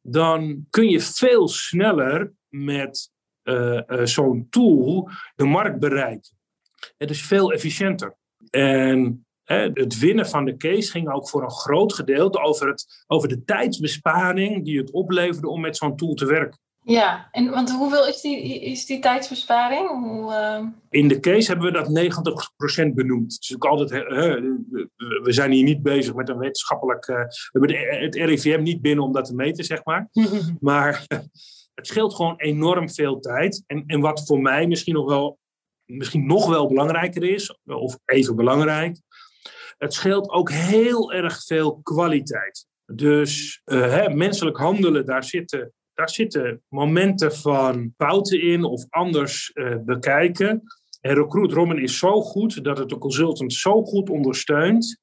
Dan 0.00 0.66
kun 0.70 0.88
je 0.88 1.00
veel 1.00 1.48
sneller 1.48 2.32
met 2.48 3.11
zo'n 4.02 4.46
tool 4.50 5.10
de 5.34 5.44
markt 5.44 5.78
bereikt. 5.78 6.34
Het 6.96 7.10
is 7.10 7.22
veel 7.22 7.52
efficiënter. 7.52 8.16
En 8.50 9.26
het 9.74 9.98
winnen 9.98 10.28
van 10.28 10.44
de 10.44 10.56
case 10.56 10.90
ging 10.90 11.12
ook 11.12 11.28
voor 11.28 11.42
een 11.42 11.50
groot 11.50 11.92
gedeelte 11.92 12.38
over, 12.38 12.68
het, 12.68 13.04
over 13.06 13.28
de 13.28 13.44
tijdsbesparing 13.44 14.64
die 14.64 14.78
het 14.78 14.90
opleverde 14.90 15.48
om 15.48 15.60
met 15.60 15.76
zo'n 15.76 15.96
tool 15.96 16.14
te 16.14 16.26
werken. 16.26 16.60
Ja, 16.84 17.28
en 17.30 17.50
want 17.50 17.70
hoeveel 17.70 18.06
is 18.06 18.20
die, 18.20 18.60
is 18.60 18.86
die 18.86 18.98
tijdsbesparing? 18.98 19.88
Hoe, 19.88 20.32
uh... 20.32 20.66
In 20.90 21.08
de 21.08 21.20
case 21.20 21.50
hebben 21.50 21.72
we 21.72 21.78
dat 21.78 22.88
90% 22.90 22.94
benoemd. 22.94 23.36
Dus 23.40 23.54
ook 23.54 23.64
altijd, 23.64 23.90
we 25.22 25.32
zijn 25.32 25.50
hier 25.50 25.64
niet 25.64 25.82
bezig 25.82 26.14
met 26.14 26.28
een 26.28 26.38
wetenschappelijk. 26.38 27.08
Uh, 27.08 27.16
we 27.16 27.58
hebben 27.66 28.00
het 28.02 28.14
RIVM 28.14 28.62
niet 28.62 28.80
binnen 28.80 29.04
om 29.04 29.12
dat 29.12 29.24
te 29.24 29.34
meten, 29.34 29.64
zeg 29.64 29.84
maar. 29.84 30.08
maar 30.60 31.06
het 31.74 31.86
scheelt 31.86 32.14
gewoon 32.14 32.36
enorm 32.36 32.90
veel 32.90 33.20
tijd. 33.20 33.64
En, 33.66 33.84
en 33.86 34.00
wat 34.00 34.26
voor 34.26 34.40
mij 34.40 34.66
misschien 34.66 34.94
nog 34.94 35.08
wel, 35.08 35.38
misschien 35.84 36.26
nog 36.26 36.48
wel 36.48 36.68
belangrijker 36.68 37.24
is, 37.24 37.58
of 37.64 37.98
even 38.04 38.36
belangrijk, 38.36 39.00
het 39.78 39.94
scheelt 39.94 40.30
ook 40.30 40.50
heel 40.50 41.12
erg 41.12 41.44
veel 41.44 41.80
kwaliteit. 41.82 42.66
Dus 42.86 43.62
uh, 43.64 43.80
hè, 43.80 44.08
menselijk 44.14 44.56
handelen, 44.56 45.06
daar 45.06 45.24
zitten 45.24 45.72
daar 45.94 46.10
zitten 46.10 46.62
momenten 46.68 47.34
van 47.34 47.94
fouten 47.96 48.42
in 48.42 48.64
of 48.64 48.86
anders 48.88 49.50
uh, 49.54 49.76
bekijken. 49.84 50.62
En 51.00 51.14
Recruit 51.14 51.52
Robin 51.52 51.82
is 51.82 51.98
zo 51.98 52.20
goed 52.20 52.64
dat 52.64 52.78
het 52.78 52.88
de 52.88 52.98
consultant 52.98 53.52
zo 53.52 53.82
goed 53.82 54.10
ondersteunt. 54.10 55.00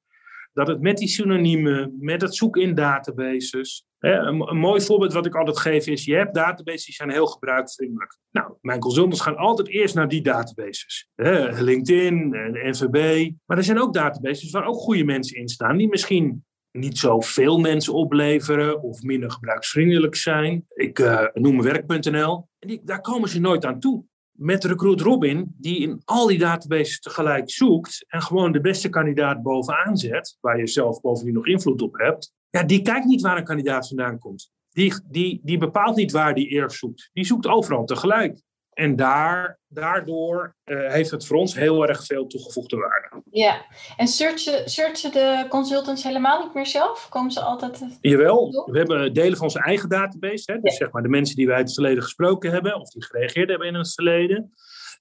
Dat 0.52 0.66
het 0.66 0.80
met 0.80 0.96
die 0.96 1.08
synoniemen, 1.08 1.96
met 1.98 2.22
het 2.22 2.34
zoeken 2.34 2.62
in 2.62 2.74
databases. 2.74 3.84
Een, 3.98 4.58
mooi 4.58 4.80
voorbeeld 4.80 5.12
wat 5.12 5.26
ik 5.26 5.34
altijd 5.34 5.58
geef 5.58 5.86
is: 5.86 6.04
je 6.04 6.14
hebt 6.14 6.34
databases 6.34 6.84
die 6.84 6.94
zijn 6.94 7.10
heel 7.10 7.26
gebruiksvriendelijk. 7.26 8.18
Nou, 8.30 8.54
mijn 8.60 8.80
consultants 8.80 9.20
gaan 9.20 9.36
altijd 9.36 9.68
eerst 9.68 9.94
naar 9.94 10.08
die 10.08 10.22
databases. 10.22 11.08
Hè, 11.14 11.62
LinkedIn, 11.62 12.28
NVB. 12.52 13.30
Maar 13.46 13.56
er 13.56 13.64
zijn 13.64 13.80
ook 13.80 13.94
databases 13.94 14.50
waar 14.50 14.66
ook 14.66 14.76
goede 14.76 15.04
mensen 15.04 15.36
in 15.36 15.48
staan, 15.48 15.76
die 15.76 15.88
misschien 15.88 16.44
niet 16.72 16.98
zoveel 16.98 17.58
mensen 17.58 17.94
opleveren 17.94 18.82
of 18.82 19.02
minder 19.02 19.30
gebruiksvriendelijk 19.30 20.14
zijn. 20.14 20.66
Ik 20.74 20.98
uh, 20.98 21.26
noem 21.32 21.62
werk.nl. 21.62 22.48
En 22.58 22.68
die, 22.68 22.80
daar 22.84 23.00
komen 23.00 23.28
ze 23.28 23.40
nooit 23.40 23.64
aan 23.64 23.80
toe. 23.80 24.04
Met 24.40 24.64
Recruit 24.64 25.00
Robin, 25.00 25.54
die 25.58 25.78
in 25.78 26.02
al 26.04 26.26
die 26.26 26.38
databases 26.38 27.00
tegelijk 27.00 27.50
zoekt 27.50 28.04
en 28.08 28.22
gewoon 28.22 28.52
de 28.52 28.60
beste 28.60 28.88
kandidaat 28.88 29.42
bovenaan 29.42 29.96
zet, 29.96 30.36
waar 30.40 30.58
je 30.58 30.66
zelf 30.66 31.00
bovendien 31.00 31.34
nog 31.34 31.46
invloed 31.46 31.82
op 31.82 31.98
hebt, 31.98 32.32
ja, 32.50 32.62
die 32.62 32.82
kijkt 32.82 33.04
niet 33.04 33.20
waar 33.20 33.36
een 33.36 33.44
kandidaat 33.44 33.88
vandaan 33.88 34.18
komt. 34.18 34.50
Die, 34.70 34.94
die, 35.10 35.40
die 35.42 35.58
bepaalt 35.58 35.96
niet 35.96 36.12
waar 36.12 36.34
die 36.34 36.48
eerst 36.48 36.78
zoekt. 36.78 37.10
Die 37.12 37.24
zoekt 37.24 37.46
overal 37.46 37.84
tegelijk. 37.84 38.42
En 38.70 38.96
daar, 38.96 39.58
daardoor 39.68 40.54
uh, 40.64 40.92
heeft 40.92 41.10
het 41.10 41.26
voor 41.26 41.36
ons 41.36 41.54
heel 41.54 41.88
erg 41.88 42.04
veel 42.04 42.26
toegevoegde 42.26 42.76
waarde. 42.76 43.22
Ja, 43.30 43.64
en 43.96 44.06
searchen, 44.06 44.70
searchen 44.70 45.12
de 45.12 45.46
consultants 45.48 46.02
helemaal 46.02 46.44
niet 46.44 46.54
meer 46.54 46.66
zelf? 46.66 47.08
Komen 47.08 47.30
ze 47.30 47.40
altijd... 47.40 47.98
Jawel, 48.00 48.68
we 48.70 48.78
hebben 48.78 49.14
delen 49.14 49.36
van 49.36 49.46
onze 49.46 49.62
eigen 49.62 49.88
database. 49.88 50.52
Hè? 50.52 50.60
Dus 50.60 50.76
zeg 50.76 50.90
maar 50.90 51.02
de 51.02 51.08
mensen 51.08 51.36
die 51.36 51.46
wij 51.46 51.58
in 51.58 51.64
het 51.64 51.74
verleden 51.74 52.02
gesproken 52.02 52.50
hebben... 52.50 52.80
of 52.80 52.90
die 52.90 53.04
gereageerd 53.04 53.48
hebben 53.48 53.68
in 53.68 53.74
het 53.74 53.94
verleden. 53.94 54.52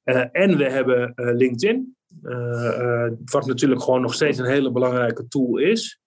Uh, 0.04 0.26
en 0.32 0.58
we 0.58 0.70
hebben 0.70 1.14
uh, 1.16 1.36
LinkedIn. 1.36 1.96
wat 3.26 3.46
natuurlijk 3.46 3.82
gewoon 3.82 4.02
nog 4.02 4.14
steeds 4.14 4.38
een 4.38 4.46
hele 4.46 4.72
belangrijke 4.72 5.28
tool 5.28 5.58
is. 5.58 6.00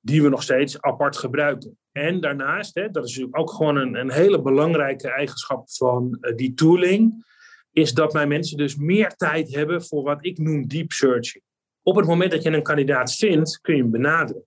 Die 0.00 0.22
we 0.22 0.28
nog 0.28 0.42
steeds 0.42 0.80
apart 0.80 1.16
gebruiken. 1.16 1.78
En 1.98 2.20
daarnaast, 2.20 2.74
hè, 2.74 2.90
dat 2.90 3.04
is 3.04 3.10
natuurlijk 3.10 3.38
ook 3.38 3.50
gewoon 3.50 3.76
een, 3.76 3.94
een 3.94 4.10
hele 4.10 4.42
belangrijke 4.42 5.10
eigenschap 5.10 5.70
van 5.70 6.18
uh, 6.20 6.36
die 6.36 6.54
tooling, 6.54 7.26
is 7.72 7.92
dat 7.92 8.12
mijn 8.12 8.28
mensen 8.28 8.56
dus 8.56 8.76
meer 8.76 9.14
tijd 9.16 9.54
hebben 9.54 9.84
voor 9.84 10.02
wat 10.02 10.18
ik 10.20 10.38
noem 10.38 10.66
deep 10.66 10.92
searching. 10.92 11.44
Op 11.82 11.96
het 11.96 12.06
moment 12.06 12.30
dat 12.30 12.42
je 12.42 12.50
een 12.50 12.62
kandidaat 12.62 13.14
vindt, 13.14 13.60
kun 13.60 13.76
je 13.76 13.82
hem 13.82 13.90
benaderen. 13.90 14.44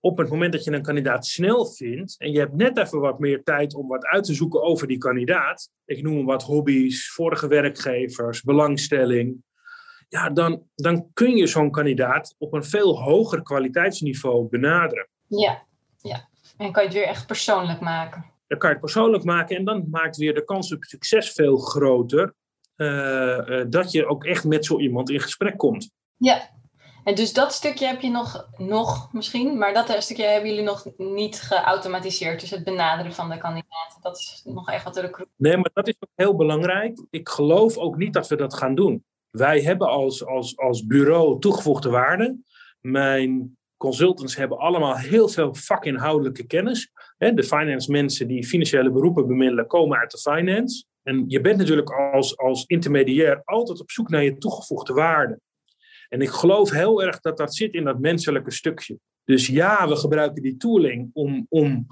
Op 0.00 0.18
het 0.18 0.28
moment 0.28 0.52
dat 0.52 0.64
je 0.64 0.72
een 0.72 0.82
kandidaat 0.82 1.26
snel 1.26 1.66
vindt 1.66 2.18
en 2.18 2.32
je 2.32 2.38
hebt 2.38 2.54
net 2.54 2.78
even 2.78 3.00
wat 3.00 3.18
meer 3.18 3.42
tijd 3.42 3.74
om 3.74 3.88
wat 3.88 4.06
uit 4.06 4.24
te 4.24 4.34
zoeken 4.34 4.62
over 4.62 4.86
die 4.86 4.98
kandidaat, 4.98 5.70
ik 5.84 6.02
noem 6.02 6.16
hem 6.16 6.26
wat 6.26 6.42
hobby's, 6.42 7.10
vorige 7.10 7.48
werkgevers, 7.48 8.42
belangstelling, 8.42 9.42
ja, 10.08 10.30
dan, 10.30 10.62
dan 10.74 11.12
kun 11.12 11.36
je 11.36 11.46
zo'n 11.46 11.70
kandidaat 11.70 12.34
op 12.38 12.52
een 12.52 12.64
veel 12.64 13.02
hoger 13.02 13.42
kwaliteitsniveau 13.42 14.48
benaderen. 14.48 15.08
Ja. 15.26 15.66
En 16.58 16.72
kan 16.72 16.82
je 16.82 16.88
het 16.88 16.98
weer 16.98 17.06
echt 17.06 17.26
persoonlijk 17.26 17.80
maken. 17.80 18.24
Dan 18.46 18.58
kan 18.58 18.68
je 18.68 18.74
het 18.74 18.84
persoonlijk 18.84 19.24
maken 19.24 19.56
en 19.56 19.64
dan 19.64 19.86
maakt 19.90 20.16
weer 20.16 20.34
de 20.34 20.44
kans 20.44 20.72
op 20.72 20.84
succes 20.84 21.32
veel 21.32 21.56
groter. 21.56 22.34
Uh, 22.76 23.64
dat 23.68 23.92
je 23.92 24.06
ook 24.06 24.24
echt 24.24 24.44
met 24.44 24.64
zo 24.64 24.78
iemand 24.78 25.10
in 25.10 25.20
gesprek 25.20 25.56
komt. 25.56 25.90
Ja, 26.16 26.50
en 27.04 27.14
dus 27.14 27.32
dat 27.32 27.52
stukje 27.52 27.86
heb 27.86 28.00
je 28.00 28.10
nog, 28.10 28.48
nog 28.56 29.12
misschien, 29.12 29.58
maar 29.58 29.74
dat 29.74 30.02
stukje 30.02 30.24
hebben 30.24 30.50
jullie 30.50 30.64
nog 30.64 30.86
niet 30.96 31.40
geautomatiseerd. 31.40 32.40
Dus 32.40 32.50
het 32.50 32.64
benaderen 32.64 33.12
van 33.12 33.30
de 33.30 33.38
kandidaten, 33.38 34.00
dat 34.00 34.16
is 34.16 34.42
nog 34.44 34.70
echt 34.70 34.84
wat 34.84 34.94
de 34.94 35.00
recruit. 35.00 35.28
Nee, 35.36 35.56
maar 35.56 35.70
dat 35.72 35.88
is 35.88 35.94
ook 36.00 36.10
heel 36.14 36.36
belangrijk. 36.36 37.02
Ik 37.10 37.28
geloof 37.28 37.76
ook 37.76 37.96
niet 37.96 38.12
dat 38.12 38.28
we 38.28 38.36
dat 38.36 38.54
gaan 38.54 38.74
doen. 38.74 39.04
Wij 39.30 39.60
hebben 39.60 39.88
als, 39.88 40.26
als, 40.26 40.58
als 40.58 40.86
bureau 40.86 41.40
toegevoegde 41.40 41.90
waarde. 41.90 42.38
Mijn 42.80 43.57
consultants 43.78 44.36
hebben 44.36 44.58
allemaal 44.58 44.96
heel 44.96 45.28
veel 45.28 45.54
vakinhoudelijke 45.54 46.46
kennis. 46.46 46.90
De 47.18 47.42
finance 47.42 47.90
mensen 47.90 48.28
die 48.28 48.46
financiële 48.46 48.90
beroepen 48.90 49.26
bemiddelen 49.26 49.66
komen 49.66 49.98
uit 49.98 50.10
de 50.10 50.18
finance. 50.18 50.84
En 51.02 51.24
je 51.26 51.40
bent 51.40 51.56
natuurlijk 51.58 51.90
als, 51.90 52.36
als 52.36 52.64
intermediair 52.66 53.42
altijd 53.44 53.80
op 53.80 53.90
zoek 53.90 54.08
naar 54.08 54.24
je 54.24 54.38
toegevoegde 54.38 54.92
waarde. 54.92 55.40
En 56.08 56.20
ik 56.20 56.28
geloof 56.28 56.70
heel 56.70 57.02
erg 57.02 57.20
dat 57.20 57.36
dat 57.36 57.54
zit 57.54 57.72
in 57.72 57.84
dat 57.84 57.98
menselijke 57.98 58.50
stukje. 58.50 58.98
Dus 59.24 59.46
ja, 59.46 59.88
we 59.88 59.96
gebruiken 59.96 60.42
die 60.42 60.56
tooling 60.56 61.10
om, 61.12 61.46
om 61.48 61.86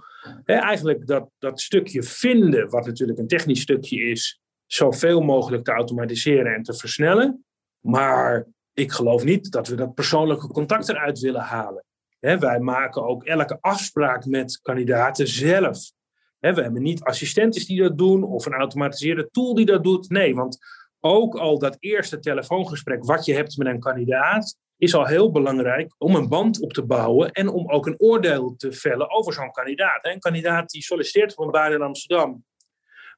hè, 0.44 0.54
eigenlijk 0.54 1.06
dat, 1.06 1.30
dat 1.38 1.60
stukje 1.60 2.02
vinden, 2.02 2.70
wat 2.70 2.86
natuurlijk 2.86 3.18
een 3.18 3.26
technisch 3.26 3.60
stukje 3.60 4.00
is, 4.00 4.40
zoveel 4.66 5.20
mogelijk 5.20 5.64
te 5.64 5.72
automatiseren 5.72 6.54
en 6.54 6.62
te 6.62 6.74
versnellen. 6.74 7.44
Maar 7.80 8.46
ik 8.76 8.92
geloof 8.92 9.24
niet 9.24 9.50
dat 9.50 9.68
we 9.68 9.76
dat 9.76 9.94
persoonlijke 9.94 10.46
contact 10.46 10.88
eruit 10.88 11.18
willen 11.18 11.40
halen. 11.40 11.84
wij 12.20 12.60
maken 12.60 13.06
ook 13.06 13.24
elke 13.24 13.58
afspraak 13.60 14.24
met 14.24 14.60
kandidaten 14.62 15.28
zelf. 15.28 15.90
we 16.38 16.62
hebben 16.62 16.82
niet 16.82 17.02
assistenten 17.02 17.66
die 17.66 17.82
dat 17.82 17.98
doen 17.98 18.22
of 18.22 18.46
een 18.46 18.52
automatiseerde 18.52 19.28
tool 19.30 19.54
die 19.54 19.66
dat 19.66 19.84
doet. 19.84 20.10
Nee, 20.10 20.34
want 20.34 20.58
ook 21.00 21.34
al 21.34 21.58
dat 21.58 21.76
eerste 21.78 22.18
telefoongesprek 22.18 23.04
wat 23.04 23.24
je 23.24 23.34
hebt 23.34 23.56
met 23.56 23.66
een 23.66 23.80
kandidaat 23.80 24.56
is 24.76 24.94
al 24.94 25.06
heel 25.06 25.30
belangrijk 25.30 25.94
om 25.98 26.14
een 26.14 26.28
band 26.28 26.60
op 26.60 26.72
te 26.72 26.84
bouwen 26.84 27.30
en 27.30 27.48
om 27.48 27.70
ook 27.70 27.86
een 27.86 28.00
oordeel 28.00 28.54
te 28.56 28.72
vellen 28.72 29.10
over 29.10 29.32
zo'n 29.32 29.50
kandidaat. 29.50 30.04
Een 30.04 30.18
kandidaat 30.18 30.70
die 30.70 30.82
solliciteert 30.82 31.38
een 31.38 31.50
baan 31.50 31.72
in 31.72 31.82
Amsterdam 31.82 32.44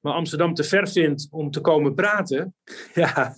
maar 0.00 0.12
Amsterdam 0.12 0.54
te 0.54 0.64
ver 0.64 0.88
vindt 0.88 1.28
om 1.30 1.50
te 1.50 1.60
komen 1.60 1.94
praten, 1.94 2.54
ja, 2.94 3.34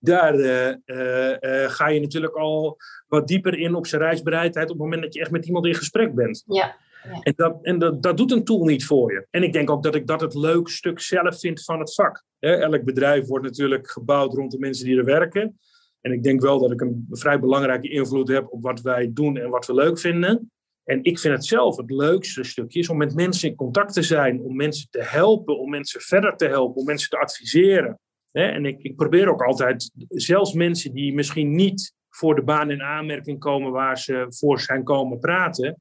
daar 0.00 0.34
uh, 0.34 0.68
uh, 0.68 1.70
ga 1.70 1.88
je 1.88 2.00
natuurlijk 2.00 2.34
al 2.34 2.76
wat 3.08 3.28
dieper 3.28 3.58
in 3.58 3.74
op 3.74 3.86
zijn 3.86 4.02
reisbereidheid 4.02 4.70
op 4.70 4.76
het 4.76 4.84
moment 4.84 5.02
dat 5.02 5.14
je 5.14 5.20
echt 5.20 5.30
met 5.30 5.46
iemand 5.46 5.66
in 5.66 5.74
gesprek 5.74 6.14
bent. 6.14 6.42
Ja. 6.46 6.76
ja. 7.02 7.20
En, 7.20 7.32
dat, 7.36 7.58
en 7.62 7.78
dat, 7.78 8.02
dat 8.02 8.16
doet 8.16 8.32
een 8.32 8.44
tool 8.44 8.64
niet 8.64 8.86
voor 8.86 9.12
je. 9.12 9.26
En 9.30 9.42
ik 9.42 9.52
denk 9.52 9.70
ook 9.70 9.82
dat 9.82 9.94
ik 9.94 10.06
dat 10.06 10.20
het 10.20 10.34
leuke 10.34 10.70
stuk 10.70 11.00
zelf 11.00 11.40
vind 11.40 11.64
van 11.64 11.78
het 11.78 11.94
vak. 11.94 12.24
elk 12.38 12.84
bedrijf 12.84 13.26
wordt 13.26 13.44
natuurlijk 13.44 13.90
gebouwd 13.90 14.34
rond 14.34 14.50
de 14.50 14.58
mensen 14.58 14.86
die 14.86 14.98
er 14.98 15.04
werken. 15.04 15.58
En 16.00 16.12
ik 16.12 16.22
denk 16.22 16.40
wel 16.40 16.58
dat 16.58 16.70
ik 16.70 16.80
een 16.80 17.06
vrij 17.10 17.40
belangrijke 17.40 17.88
invloed 17.88 18.28
heb 18.28 18.52
op 18.52 18.62
wat 18.62 18.80
wij 18.80 19.10
doen 19.12 19.36
en 19.36 19.50
wat 19.50 19.66
we 19.66 19.74
leuk 19.74 19.98
vinden. 19.98 20.50
En 20.90 21.02
ik 21.02 21.18
vind 21.18 21.34
het 21.34 21.44
zelf 21.44 21.76
het 21.76 21.90
leukste 21.90 22.44
stukje 22.44 22.78
is 22.78 22.88
om 22.88 22.96
met 22.96 23.14
mensen 23.14 23.48
in 23.48 23.56
contact 23.56 23.92
te 23.92 24.02
zijn, 24.02 24.40
om 24.40 24.56
mensen 24.56 24.86
te 24.90 25.02
helpen, 25.02 25.58
om 25.58 25.70
mensen 25.70 26.00
verder 26.00 26.36
te 26.36 26.46
helpen, 26.46 26.80
om 26.80 26.84
mensen 26.84 27.08
te 27.08 27.18
adviseren. 27.18 28.00
En 28.32 28.64
ik, 28.64 28.82
ik 28.82 28.96
probeer 28.96 29.28
ook 29.28 29.42
altijd, 29.42 29.90
zelfs 30.08 30.52
mensen 30.52 30.92
die 30.92 31.14
misschien 31.14 31.54
niet 31.54 31.94
voor 32.08 32.34
de 32.34 32.42
baan 32.42 32.70
in 32.70 32.82
aanmerking 32.82 33.38
komen 33.38 33.72
waar 33.72 33.98
ze 33.98 34.26
voor 34.28 34.60
zijn 34.60 34.84
komen 34.84 35.18
praten, 35.18 35.80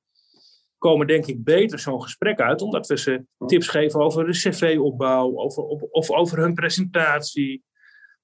komen 0.78 1.08
denk 1.08 1.25
ik 1.25 1.44
beter 1.44 1.80
zo'n 1.80 2.01
gesprek 2.01 2.39
uit, 2.39 2.62
omdat 2.62 2.88
we 2.88 2.98
ze 2.98 3.24
tips 3.46 3.68
geven 3.68 4.00
over 4.00 4.25
de 4.25 4.32
cv-opbouw, 4.32 5.38
over, 5.38 5.63
of 5.92 6.12
over 6.12 6.38
hun 6.38 6.54
presentatie. 6.54 7.63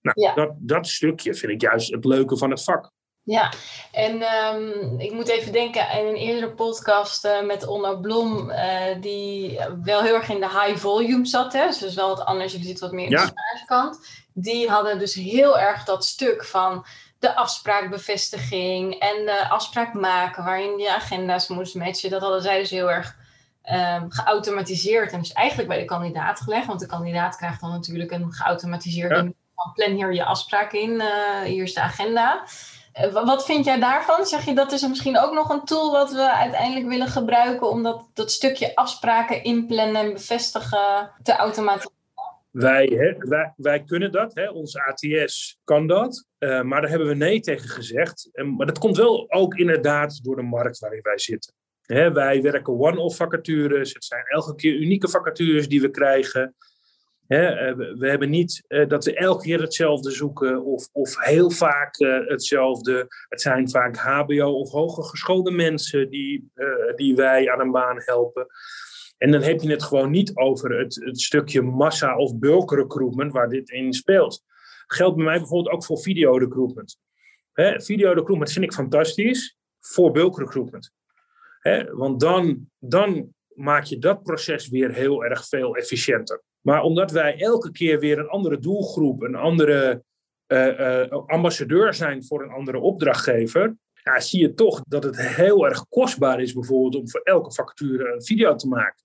Nou, 0.01 0.35
dat, 0.35 0.55
dat 0.57 0.87
stukje 0.87 1.33
vind 1.33 1.51
ik 1.51 1.61
juist 1.61 1.91
het 1.91 2.05
leuke 2.05 2.37
van 2.37 2.49
het 2.49 2.63
vak. 2.63 2.91
Ja, 3.25 3.53
en 3.91 4.23
um, 4.55 4.99
ik 4.99 5.11
moet 5.11 5.27
even 5.27 5.51
denken 5.51 5.89
aan 5.89 6.05
een 6.05 6.15
eerdere 6.15 6.51
podcast 6.51 7.25
uh, 7.25 7.41
met 7.41 7.67
Onno 7.67 7.97
Blom, 7.97 8.49
uh, 8.49 9.01
die 9.01 9.59
wel 9.83 10.01
heel 10.01 10.13
erg 10.13 10.29
in 10.29 10.39
de 10.39 10.49
high 10.49 10.75
volume 10.75 11.25
zat. 11.25 11.53
Hè? 11.53 11.65
Dus 11.65 11.79
dat 11.79 11.89
is 11.89 11.95
wel 11.95 12.07
wat 12.07 12.25
anders, 12.25 12.53
je 12.53 12.63
zit 12.63 12.79
wat 12.79 12.91
meer 12.91 13.05
in 13.05 13.09
de 13.09 13.17
ja. 13.17 13.65
kant. 13.65 13.99
Die 14.33 14.69
hadden 14.69 14.99
dus 14.99 15.13
heel 15.13 15.59
erg 15.59 15.83
dat 15.83 16.05
stuk 16.05 16.45
van 16.45 16.85
de 17.19 17.35
afspraakbevestiging 17.35 18.93
en 18.93 19.25
de 19.25 19.49
afspraak 19.49 19.93
maken, 19.93 20.43
waarin 20.43 20.77
je 20.77 20.95
agenda's 20.95 21.47
moest 21.47 21.75
matchen. 21.75 22.09
Dat 22.09 22.21
hadden 22.21 22.41
zij 22.41 22.59
dus 22.59 22.69
heel 22.69 22.91
erg 22.91 23.15
um, 23.71 24.11
geautomatiseerd 24.11 25.11
en 25.11 25.19
dus 25.19 25.33
eigenlijk 25.33 25.69
bij 25.69 25.79
de 25.79 25.85
kandidaat 25.85 26.39
gelegd. 26.39 26.67
Want 26.67 26.79
de 26.79 26.85
kandidaat 26.85 27.37
krijgt 27.37 27.61
dan 27.61 27.69
natuurlijk 27.69 28.11
een 28.11 28.33
geautomatiseerde 28.33 29.33
van 29.55 29.71
plan 29.73 29.91
hier 29.91 30.13
je 30.13 30.25
afspraken 30.25 30.79
in, 30.79 31.01
hier 31.45 31.63
is 31.63 31.73
de 31.73 31.81
agenda. 31.81 32.43
Wat 33.11 33.45
vind 33.45 33.65
jij 33.65 33.79
daarvan? 33.79 34.25
Zeg 34.25 34.45
je 34.45 34.53
dat 34.53 34.71
is 34.71 34.87
misschien 34.87 35.17
ook 35.17 35.33
nog 35.33 35.49
een 35.49 35.65
tool 35.65 35.91
wat 35.91 36.11
we 36.11 36.31
uiteindelijk 36.31 36.87
willen 36.87 37.07
gebruiken 37.07 37.69
om 37.69 37.83
dat, 37.83 38.09
dat 38.13 38.31
stukje 38.31 38.75
afspraken 38.75 39.43
inplannen 39.43 40.01
en 40.01 40.13
bevestigen 40.13 41.11
te 41.23 41.35
automatiseren? 41.35 41.93
Wij, 42.51 42.85
hè, 42.85 43.37
wij, 43.55 43.83
kunnen 43.83 44.11
dat, 44.11 44.35
hè, 44.35 44.49
onze 44.49 44.85
ATS 44.85 45.59
kan 45.63 45.87
dat, 45.87 46.25
uh, 46.39 46.61
maar 46.61 46.81
daar 46.81 46.89
hebben 46.89 47.07
we 47.07 47.15
nee 47.15 47.39
tegen 47.39 47.69
gezegd. 47.69 48.29
En, 48.33 48.55
maar 48.55 48.65
dat 48.65 48.79
komt 48.79 48.97
wel 48.97 49.31
ook 49.31 49.55
inderdaad 49.55 50.23
door 50.23 50.35
de 50.35 50.41
markt 50.41 50.79
waarin 50.79 51.01
wij 51.01 51.19
zitten. 51.19 51.53
Hè, 51.81 52.11
wij 52.11 52.41
werken 52.41 52.79
one-off 52.79 53.15
vacatures, 53.15 53.93
het 53.93 54.03
zijn 54.03 54.25
elke 54.25 54.55
keer 54.55 54.73
unieke 54.73 55.09
vacatures 55.09 55.67
die 55.67 55.81
we 55.81 55.89
krijgen. 55.89 56.55
Eh, 57.27 57.73
we 57.73 58.09
hebben 58.09 58.29
niet 58.29 58.63
uh, 58.67 58.87
dat 58.87 59.05
we 59.05 59.15
elke 59.15 59.43
keer 59.43 59.61
hetzelfde 59.61 60.11
zoeken 60.11 60.63
of, 60.63 60.89
of 60.91 61.23
heel 61.23 61.51
vaak 61.51 61.95
hetzelfde. 62.27 63.05
Het 63.29 63.41
zijn 63.41 63.69
vaak 63.69 63.97
HBO 63.97 64.51
of 64.51 64.71
hoger 64.71 65.03
geschoolde 65.03 65.51
mensen 65.51 66.09
die, 66.09 66.51
die 66.95 67.15
wij 67.15 67.51
aan 67.51 67.59
een 67.59 67.71
baan 67.71 68.01
helpen. 68.05 68.47
En 69.17 69.31
dan 69.31 69.41
heb 69.41 69.61
je 69.61 69.69
het 69.69 69.83
gewoon 69.83 70.11
niet 70.11 70.35
over 70.35 70.79
het, 70.79 70.95
het 70.95 71.21
stukje 71.21 71.61
massa- 71.61 72.17
of 72.17 72.37
bulk 72.37 72.73
recruitment 72.73 73.31
waar 73.31 73.49
dit 73.49 73.69
in 73.69 73.93
speelt. 73.93 74.43
Geldt 74.87 75.15
bij 75.15 75.25
mij 75.25 75.37
bijvoorbeeld 75.37 75.75
ook 75.75 75.85
voor 75.85 75.99
video 75.99 76.37
recruitment. 76.37 76.97
Hè, 77.53 77.81
video 77.81 78.07
recruitment 78.07 78.51
vind 78.51 78.65
ik 78.65 78.73
fantastisch 78.73 79.57
voor 79.79 80.11
bulk 80.11 80.39
recruitment. 80.39 80.91
Hè, 81.59 81.93
want 81.93 82.19
dan, 82.19 82.69
dan 82.79 83.33
maak 83.53 83.83
je 83.83 83.97
dat 83.97 84.23
proces 84.23 84.69
weer 84.69 84.93
heel 84.93 85.23
erg 85.23 85.47
veel 85.47 85.75
efficiënter. 85.75 86.41
Maar 86.65 86.81
omdat 86.81 87.11
wij 87.11 87.39
elke 87.39 87.71
keer 87.71 87.99
weer 87.99 88.19
een 88.19 88.29
andere 88.29 88.59
doelgroep, 88.59 89.21
een 89.21 89.35
andere 89.35 90.03
uh, 90.47 90.79
uh, 90.79 91.11
ambassadeur 91.25 91.93
zijn 91.93 92.25
voor 92.25 92.43
een 92.43 92.49
andere 92.49 92.79
opdrachtgever, 92.79 93.75
ja, 94.03 94.19
zie 94.19 94.39
je 94.41 94.53
toch 94.53 94.81
dat 94.87 95.03
het 95.03 95.17
heel 95.21 95.65
erg 95.65 95.85
kostbaar 95.89 96.41
is 96.41 96.53
bijvoorbeeld 96.53 96.95
om 96.95 97.09
voor 97.09 97.21
elke 97.23 97.51
factuur 97.51 98.13
een 98.13 98.23
video 98.23 98.55
te 98.55 98.67
maken 98.67 99.03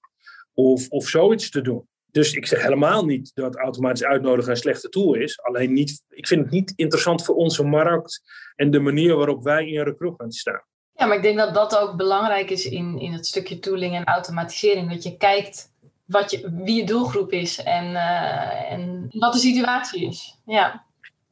of, 0.55 0.89
of 0.89 1.09
zoiets 1.09 1.51
te 1.51 1.61
doen. 1.61 1.89
Dus 2.07 2.35
ik 2.35 2.47
zeg 2.47 2.63
helemaal 2.63 3.05
niet 3.05 3.31
dat 3.35 3.57
automatisch 3.57 4.05
uitnodigen 4.05 4.51
een 4.51 4.57
slechte 4.57 4.89
tool 4.89 5.15
is. 5.15 5.41
Alleen 5.43 5.73
niet, 5.73 6.03
ik 6.09 6.27
vind 6.27 6.43
het 6.43 6.51
niet 6.51 6.73
interessant 6.77 7.25
voor 7.25 7.35
onze 7.35 7.65
markt 7.65 8.21
en 8.57 8.71
de 8.71 8.81
manier 8.81 9.17
waarop 9.17 9.43
wij 9.43 9.67
in 9.67 9.83
recruitment 9.83 10.35
staan. 10.35 10.65
Ja, 10.93 11.07
maar 11.07 11.17
ik 11.17 11.23
denk 11.23 11.39
dat 11.39 11.55
dat 11.55 11.79
ook 11.79 11.97
belangrijk 11.97 12.51
is 12.51 12.67
in, 12.67 12.99
in 12.99 13.13
het 13.13 13.27
stukje 13.27 13.59
tooling 13.59 13.95
en 13.95 14.05
automatisering. 14.05 14.91
Dat 14.91 15.03
je 15.03 15.17
kijkt 15.17 15.70
wat 16.11 16.31
je, 16.31 16.51
wie 16.65 16.77
je 16.77 16.85
doelgroep 16.85 17.33
is 17.33 17.63
en, 17.63 17.91
uh, 17.91 18.73
en 18.73 19.07
wat 19.19 19.33
de 19.33 19.39
situatie 19.39 20.07
is. 20.07 20.41
Ja. 20.47 20.89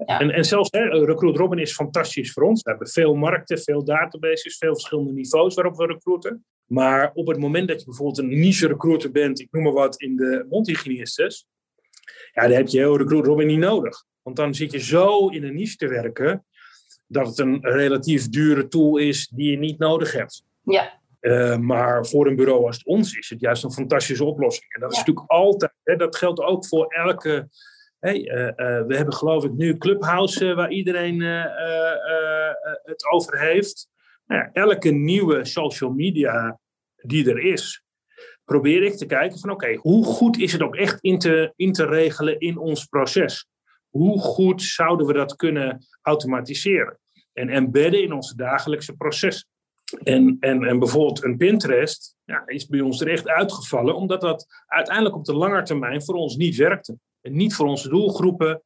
Ja. 0.06 0.18
En, 0.20 0.30
en 0.30 0.44
zelfs 0.44 0.70
hè, 0.70 1.04
Recruit 1.04 1.36
Robin 1.36 1.58
is 1.58 1.72
fantastisch 1.72 2.32
voor 2.32 2.42
ons. 2.42 2.62
We 2.62 2.70
hebben 2.70 2.88
veel 2.88 3.14
markten, 3.14 3.58
veel 3.58 3.84
databases, 3.84 4.56
veel 4.56 4.72
verschillende 4.72 5.12
niveaus 5.12 5.54
waarop 5.54 5.76
we 5.76 5.86
recruiten. 5.86 6.44
Maar 6.66 7.10
op 7.14 7.26
het 7.26 7.38
moment 7.38 7.68
dat 7.68 7.78
je 7.78 7.84
bijvoorbeeld 7.84 8.18
een 8.18 8.40
niche 8.40 8.66
recruiter 8.66 9.10
bent, 9.10 9.40
ik 9.40 9.48
noem 9.50 9.62
maar 9.62 9.72
wat, 9.72 10.00
in 10.00 10.16
de 10.16 10.46
mondhygiënistes, 10.50 11.46
ja, 12.32 12.42
dan 12.42 12.56
heb 12.56 12.68
je 12.68 12.78
heel 12.78 12.98
Recruit 12.98 13.26
Robin 13.26 13.46
niet 13.46 13.58
nodig. 13.58 14.04
Want 14.22 14.36
dan 14.36 14.54
zit 14.54 14.72
je 14.72 14.78
zo 14.78 15.28
in 15.28 15.44
een 15.44 15.54
niche 15.54 15.76
te 15.76 15.88
werken, 15.88 16.44
dat 17.06 17.26
het 17.26 17.38
een 17.38 17.58
relatief 17.60 18.28
dure 18.28 18.68
tool 18.68 18.96
is 18.96 19.28
die 19.28 19.50
je 19.50 19.58
niet 19.58 19.78
nodig 19.78 20.12
hebt. 20.12 20.44
Ja. 20.62 20.97
Uh, 21.20 21.56
maar 21.56 22.06
voor 22.06 22.26
een 22.26 22.36
bureau 22.36 22.66
als 22.66 22.76
het 22.76 22.86
ons 22.86 23.14
is 23.14 23.28
het 23.28 23.40
juist 23.40 23.64
een 23.64 23.72
fantastische 23.72 24.24
oplossing. 24.24 24.72
En 24.74 24.80
dat 24.80 24.92
is 24.92 24.98
natuurlijk 24.98 25.30
altijd, 25.30 25.72
hè, 25.82 25.96
dat 25.96 26.16
geldt 26.16 26.40
ook 26.40 26.66
voor 26.66 26.86
elke 26.86 27.48
Hey, 27.98 28.20
uh, 28.20 28.44
uh, 28.44 28.86
we 28.86 28.96
hebben 28.96 29.14
geloof 29.14 29.44
ik 29.44 29.52
nu 29.52 29.76
Clubhouse 29.76 30.54
waar 30.54 30.70
iedereen 30.70 31.20
het 32.82 33.10
over 33.10 33.38
heeft. 33.38 33.88
Nou 34.26 34.42
ja, 34.42 34.50
elke 34.52 34.90
nieuwe 34.90 35.44
social 35.44 35.90
media 35.90 36.58
die 36.96 37.30
er 37.30 37.38
is, 37.38 37.84
probeer 38.44 38.82
ik 38.82 38.96
te 38.96 39.06
kijken 39.06 39.38
van 39.38 39.50
oké, 39.50 39.74
hoe 39.74 40.04
goed 40.04 40.38
is 40.38 40.52
het 40.52 40.62
ook 40.62 40.76
echt 40.76 41.00
in 41.00 41.18
te, 41.18 41.52
in 41.56 41.72
te 41.72 41.86
regelen 41.86 42.40
in 42.40 42.58
ons 42.58 42.84
proces? 42.84 43.46
Hoe 43.88 44.18
goed 44.18 44.62
zouden 44.62 45.06
we 45.06 45.12
dat 45.12 45.36
kunnen 45.36 45.86
automatiseren 46.02 46.98
en 47.32 47.48
embedden 47.48 48.02
in 48.02 48.12
onze 48.12 48.36
dagelijkse 48.36 48.96
proces? 48.96 49.47
En, 50.02 50.36
en, 50.40 50.64
en 50.64 50.78
bijvoorbeeld 50.78 51.24
een 51.24 51.36
Pinterest 51.36 52.16
ja, 52.24 52.42
is 52.46 52.66
bij 52.66 52.80
ons 52.80 53.00
er 53.00 53.08
echt 53.08 53.28
uitgevallen, 53.28 53.94
omdat 53.94 54.20
dat 54.20 54.46
uiteindelijk 54.66 55.16
op 55.16 55.24
de 55.24 55.34
lange 55.34 55.62
termijn 55.62 56.02
voor 56.02 56.14
ons 56.14 56.36
niet 56.36 56.56
werkte. 56.56 56.98
En 57.20 57.36
niet 57.36 57.54
voor 57.54 57.66
onze 57.66 57.88
doelgroepen. 57.88 58.62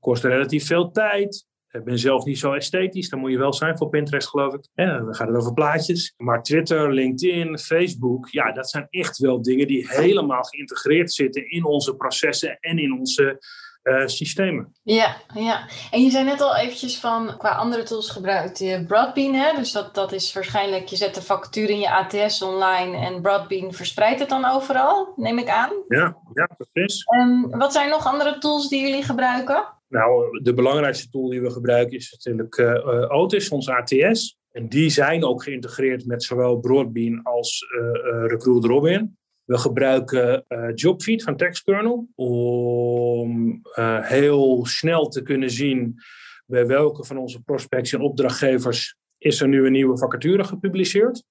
Kost 0.00 0.24
relatief 0.24 0.66
veel 0.66 0.90
tijd. 0.90 1.46
Ik 1.70 1.84
ben 1.84 1.98
zelf 1.98 2.24
niet 2.24 2.38
zo 2.38 2.52
esthetisch. 2.52 3.08
Dan 3.08 3.18
moet 3.18 3.30
je 3.30 3.38
wel 3.38 3.52
zijn 3.52 3.76
voor 3.76 3.88
Pinterest, 3.88 4.28
geloof 4.28 4.54
ik. 4.54 4.68
Ja, 4.74 4.98
dan 4.98 5.14
gaat 5.14 5.28
het 5.28 5.36
over 5.36 5.52
plaatjes. 5.52 6.14
Maar 6.16 6.42
Twitter, 6.42 6.92
LinkedIn, 6.92 7.58
Facebook. 7.58 8.28
Ja, 8.28 8.52
dat 8.52 8.70
zijn 8.70 8.86
echt 8.90 9.18
wel 9.18 9.42
dingen 9.42 9.66
die 9.66 9.88
helemaal 9.88 10.42
geïntegreerd 10.42 11.12
zitten 11.12 11.50
in 11.50 11.64
onze 11.64 11.96
processen 11.96 12.58
en 12.60 12.78
in 12.78 12.92
onze 12.92 13.38
uh, 13.86 14.06
systemen. 14.06 14.72
Ja, 14.82 15.16
ja, 15.34 15.68
en 15.90 16.02
je 16.02 16.10
zei 16.10 16.24
net 16.24 16.40
al 16.40 16.56
eventjes 16.56 16.98
van 16.98 17.34
qua 17.38 17.50
andere 17.50 17.82
tools 17.82 18.10
gebruikt 18.10 18.58
je 18.58 18.84
Broadbean. 18.86 19.34
Hè? 19.34 19.56
Dus 19.56 19.72
dat, 19.72 19.94
dat 19.94 20.12
is 20.12 20.32
waarschijnlijk, 20.32 20.86
je 20.86 20.96
zet 20.96 21.14
de 21.14 21.22
factuur 21.22 21.70
in 21.70 21.78
je 21.78 21.90
ATS 21.90 22.42
online 22.42 22.96
en 22.96 23.22
Broadbean 23.22 23.72
verspreidt 23.72 24.20
het 24.20 24.28
dan 24.28 24.44
overal, 24.44 25.12
neem 25.16 25.38
ik 25.38 25.48
aan. 25.48 25.70
Ja, 25.88 26.16
ja 26.34 26.48
precies. 26.56 27.04
En 27.04 27.48
wat 27.58 27.72
zijn 27.72 27.90
nog 27.90 28.06
andere 28.06 28.38
tools 28.38 28.68
die 28.68 28.80
jullie 28.80 29.02
gebruiken? 29.02 29.74
Nou, 29.88 30.40
de 30.42 30.54
belangrijkste 30.54 31.08
tool 31.08 31.28
die 31.28 31.40
we 31.40 31.50
gebruiken 31.50 31.96
is 31.96 32.12
natuurlijk 32.12 32.56
uh, 32.56 33.10
Otis, 33.10 33.48
ons 33.48 33.68
ATS. 33.68 34.36
En 34.52 34.68
die 34.68 34.90
zijn 34.90 35.24
ook 35.24 35.42
geïntegreerd 35.42 36.06
met 36.06 36.22
zowel 36.22 36.58
Broadbean 36.58 37.22
als 37.22 37.62
uh, 37.62 38.26
Recruit 38.26 38.64
Robin. 38.64 39.16
We 39.46 39.58
gebruiken 39.58 40.44
uh, 40.48 40.68
Jobfeed 40.74 41.22
van 41.22 41.36
TextKernel 41.36 42.08
om 42.14 43.60
uh, 43.78 44.06
heel 44.06 44.66
snel 44.66 45.08
te 45.08 45.22
kunnen 45.22 45.50
zien 45.50 46.00
bij 46.46 46.66
welke 46.66 47.04
van 47.04 47.16
onze 47.16 47.42
prospects 47.42 47.92
en 47.92 48.00
opdrachtgevers 48.00 48.96
is 49.18 49.40
er 49.40 49.48
nu 49.48 49.66
een 49.66 49.72
nieuwe 49.72 49.98
vacature 49.98 50.44
gepubliceerd. 50.44 51.14
Dat 51.14 51.24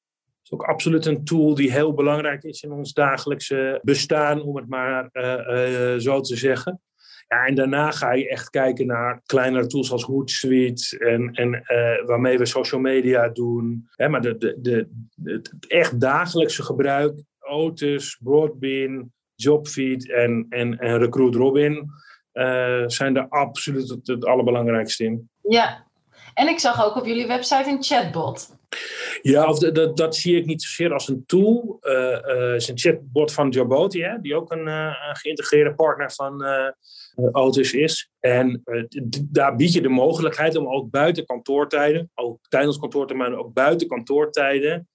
is 0.44 0.52
ook 0.52 0.64
absoluut 0.64 1.06
een 1.06 1.24
tool 1.24 1.56
die 1.56 1.72
heel 1.72 1.94
belangrijk 1.94 2.44
is 2.44 2.62
in 2.62 2.72
ons 2.72 2.94
dagelijkse 2.94 3.80
bestaan, 3.84 4.42
om 4.42 4.56
het 4.56 4.68
maar 4.68 5.10
uh, 5.14 5.96
zo 5.98 6.22
te 6.22 6.36
zeggen. 6.36 6.82
Ja, 7.28 7.46
en 7.46 7.56
daarna 7.56 7.92
ga 7.92 8.14
je 8.14 8.30
echt 8.30 8.50
kijken 8.50 8.86
naar 8.86 9.22
kleinere 9.26 9.68
tools 9.68 9.92
als 9.92 10.04
Hootsuite 10.04 10.98
en, 10.98 11.32
en 11.32 11.64
waarmee 12.06 12.38
we 12.38 12.46
social 12.46 12.82
media 12.82 13.30
doen. 13.30 13.88
Hè, 13.90 14.10
maar 14.10 14.22
de, 14.22 14.58
de, 14.62 14.88
het 15.24 15.54
echt 15.68 16.00
dagelijkse 16.00 16.64
gebruik 16.64 17.24
Otis, 17.48 18.18
Broadbean, 18.24 19.12
Jobfeed 19.36 20.12
en, 20.12 20.46
en, 20.50 20.80
en 20.80 20.98
Recruit 20.98 21.36
Robin 21.36 21.92
uh, 22.34 22.84
zijn 22.88 23.18
er 23.18 23.28
absoluut 23.30 23.90
het, 23.90 24.08
het 24.08 24.26
allerbelangrijkste 24.26 25.04
in. 25.04 25.30
Ja, 25.42 25.88
en 26.34 26.48
ik 26.48 26.60
zag 26.60 26.86
ook 26.86 26.96
op 26.96 27.06
jullie 27.06 27.28
website 27.28 27.70
een 27.70 27.84
chatbot. 27.84 28.58
Ja, 29.22 29.50
of 29.50 29.60
dat, 29.60 29.98
dat 29.98 30.16
zie 30.16 30.38
ik 30.38 30.46
niet 30.46 30.62
zozeer 30.62 30.94
als 30.94 31.08
een 31.08 31.24
tool. 31.26 31.78
Het 31.82 32.26
uh, 32.28 32.38
uh, 32.38 32.56
is 32.56 32.68
een 32.68 32.78
chatbot 32.78 33.34
van 33.34 33.50
Jaboti, 33.50 34.04
hè, 34.04 34.22
die 34.22 34.36
ook 34.36 34.52
een, 34.52 34.68
uh, 34.68 34.94
geïntegreerde 35.14 35.76
partner 35.76 36.12
van 36.12 36.46
Otis 37.32 37.74
is. 37.74 38.12
En 38.20 38.64
daar 39.22 39.56
bied 39.56 39.74
je 39.74 39.82
de 39.82 39.90
mogelijkheid 39.90 40.56
om 40.56 40.68
ook 40.68 40.90
buiten 40.90 41.26
kantoortijden, 41.26 42.12
ook 42.14 42.40
tijdens 42.50 42.80
kantoortermijnen, 42.80 43.40
ook 43.40 43.54
buiten 43.54 43.88
kantoortijden, 43.88 44.88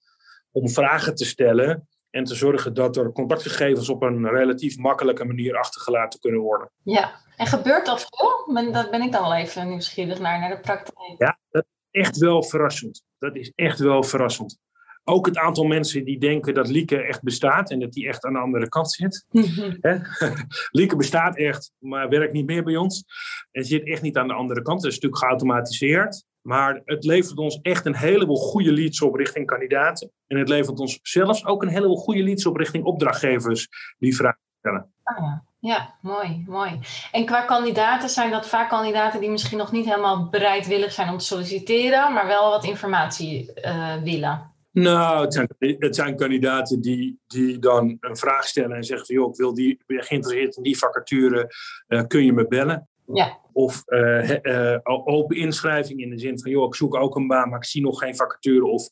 om 0.51 0.69
vragen 0.69 1.15
te 1.15 1.25
stellen 1.25 1.87
en 2.11 2.23
te 2.23 2.35
zorgen 2.35 2.73
dat 2.73 2.97
er 2.97 3.11
contactgegevens 3.11 3.89
op 3.89 4.01
een 4.01 4.29
relatief 4.29 4.77
makkelijke 4.77 5.25
manier 5.25 5.57
achtergelaten 5.57 6.19
kunnen 6.19 6.41
worden. 6.41 6.71
Ja, 6.83 7.11
en 7.35 7.47
gebeurt 7.47 7.85
dat 7.85 8.07
veel? 8.09 8.53
Ben, 8.53 8.71
dat 8.71 8.91
ben 8.91 9.01
ik 9.01 9.11
dan 9.11 9.21
wel 9.21 9.35
even 9.35 9.69
nieuwsgierig 9.69 10.19
naar, 10.19 10.39
naar 10.39 10.49
de 10.49 10.59
praktijk. 10.59 11.15
Ja, 11.17 11.39
dat 11.49 11.63
is 11.63 12.01
echt 12.01 12.17
wel 12.17 12.43
verrassend. 12.43 13.03
Dat 13.19 13.35
is 13.35 13.51
echt 13.55 13.79
wel 13.79 14.03
verrassend. 14.03 14.59
Ook 15.03 15.25
het 15.25 15.37
aantal 15.37 15.63
mensen 15.63 16.05
die 16.05 16.19
denken 16.19 16.53
dat 16.53 16.69
Lieke 16.69 17.01
echt 17.01 17.23
bestaat 17.23 17.71
en 17.71 17.79
dat 17.79 17.93
die 17.93 18.07
echt 18.07 18.25
aan 18.25 18.33
de 18.33 18.39
andere 18.39 18.69
kant 18.69 18.91
zit. 18.91 19.25
Lieke 20.71 20.95
bestaat 20.95 21.37
echt, 21.37 21.71
maar 21.77 22.09
werkt 22.09 22.33
niet 22.33 22.45
meer 22.45 22.63
bij 22.63 22.75
ons. 22.75 23.03
En 23.51 23.65
zit 23.65 23.87
echt 23.87 24.01
niet 24.01 24.17
aan 24.17 24.27
de 24.27 24.33
andere 24.33 24.61
kant. 24.61 24.81
Dat 24.81 24.91
is 24.91 24.99
natuurlijk 24.99 25.23
geautomatiseerd. 25.23 26.25
Maar 26.41 26.81
het 26.85 27.03
levert 27.03 27.37
ons 27.37 27.59
echt 27.61 27.85
een 27.85 27.95
heleboel 27.95 28.37
goede 28.37 28.73
leads 28.73 29.01
op 29.01 29.15
richting 29.15 29.45
kandidaten. 29.45 30.11
En 30.27 30.37
het 30.37 30.49
levert 30.49 30.79
ons 30.79 30.99
zelfs 31.01 31.45
ook 31.45 31.61
een 31.61 31.69
heleboel 31.69 31.95
goede 31.95 32.23
leads 32.23 32.45
op 32.45 32.55
richting 32.55 32.83
opdrachtgevers 32.83 33.67
die 33.99 34.15
vragen 34.15 34.39
stellen. 34.59 34.93
Ah, 35.03 35.17
ja. 35.17 35.43
ja, 35.59 35.95
mooi, 36.01 36.43
mooi. 36.47 36.79
En 37.11 37.25
qua 37.25 37.41
kandidaten 37.41 38.09
zijn 38.09 38.31
dat 38.31 38.47
vaak 38.47 38.69
kandidaten 38.69 39.19
die 39.19 39.29
misschien 39.29 39.57
nog 39.57 39.71
niet 39.71 39.85
helemaal 39.85 40.29
bereidwillig 40.29 40.91
zijn 40.91 41.09
om 41.09 41.17
te 41.17 41.25
solliciteren, 41.25 42.13
maar 42.13 42.27
wel 42.27 42.49
wat 42.49 42.63
informatie 42.63 43.51
uh, 43.65 44.01
willen. 44.03 44.49
Nou, 44.71 45.23
het 45.23 45.33
zijn, 45.33 45.47
het 45.79 45.95
zijn 45.95 46.15
kandidaten 46.15 46.81
die, 46.81 47.19
die 47.27 47.59
dan 47.59 47.97
een 47.99 48.17
vraag 48.17 48.47
stellen 48.47 48.75
en 48.75 48.83
zeggen 48.83 49.05
van 49.05 49.15
joh, 49.15 49.29
ik 49.29 49.35
wil 49.35 49.53
die, 49.53 49.83
ben 49.85 50.03
geïnteresseerd 50.03 50.55
in 50.55 50.63
die 50.63 50.77
vacature, 50.77 51.53
uh, 51.87 52.01
kun 52.07 52.25
je 52.25 52.33
me 52.33 52.47
bellen? 52.47 52.87
Ja. 53.13 53.39
Of 53.53 53.83
uh, 53.87 54.77
open 54.83 55.37
inschrijving 55.37 55.99
in 56.01 56.09
de 56.09 56.19
zin 56.19 56.39
van, 56.39 56.51
joh, 56.51 56.67
ik 56.67 56.75
zoek 56.75 56.95
ook 56.95 57.15
een 57.15 57.27
baan, 57.27 57.49
maar 57.49 57.57
ik 57.57 57.65
zie 57.65 57.81
nog 57.81 57.99
geen 57.99 58.15
vacature. 58.15 58.65
Of 58.65 58.87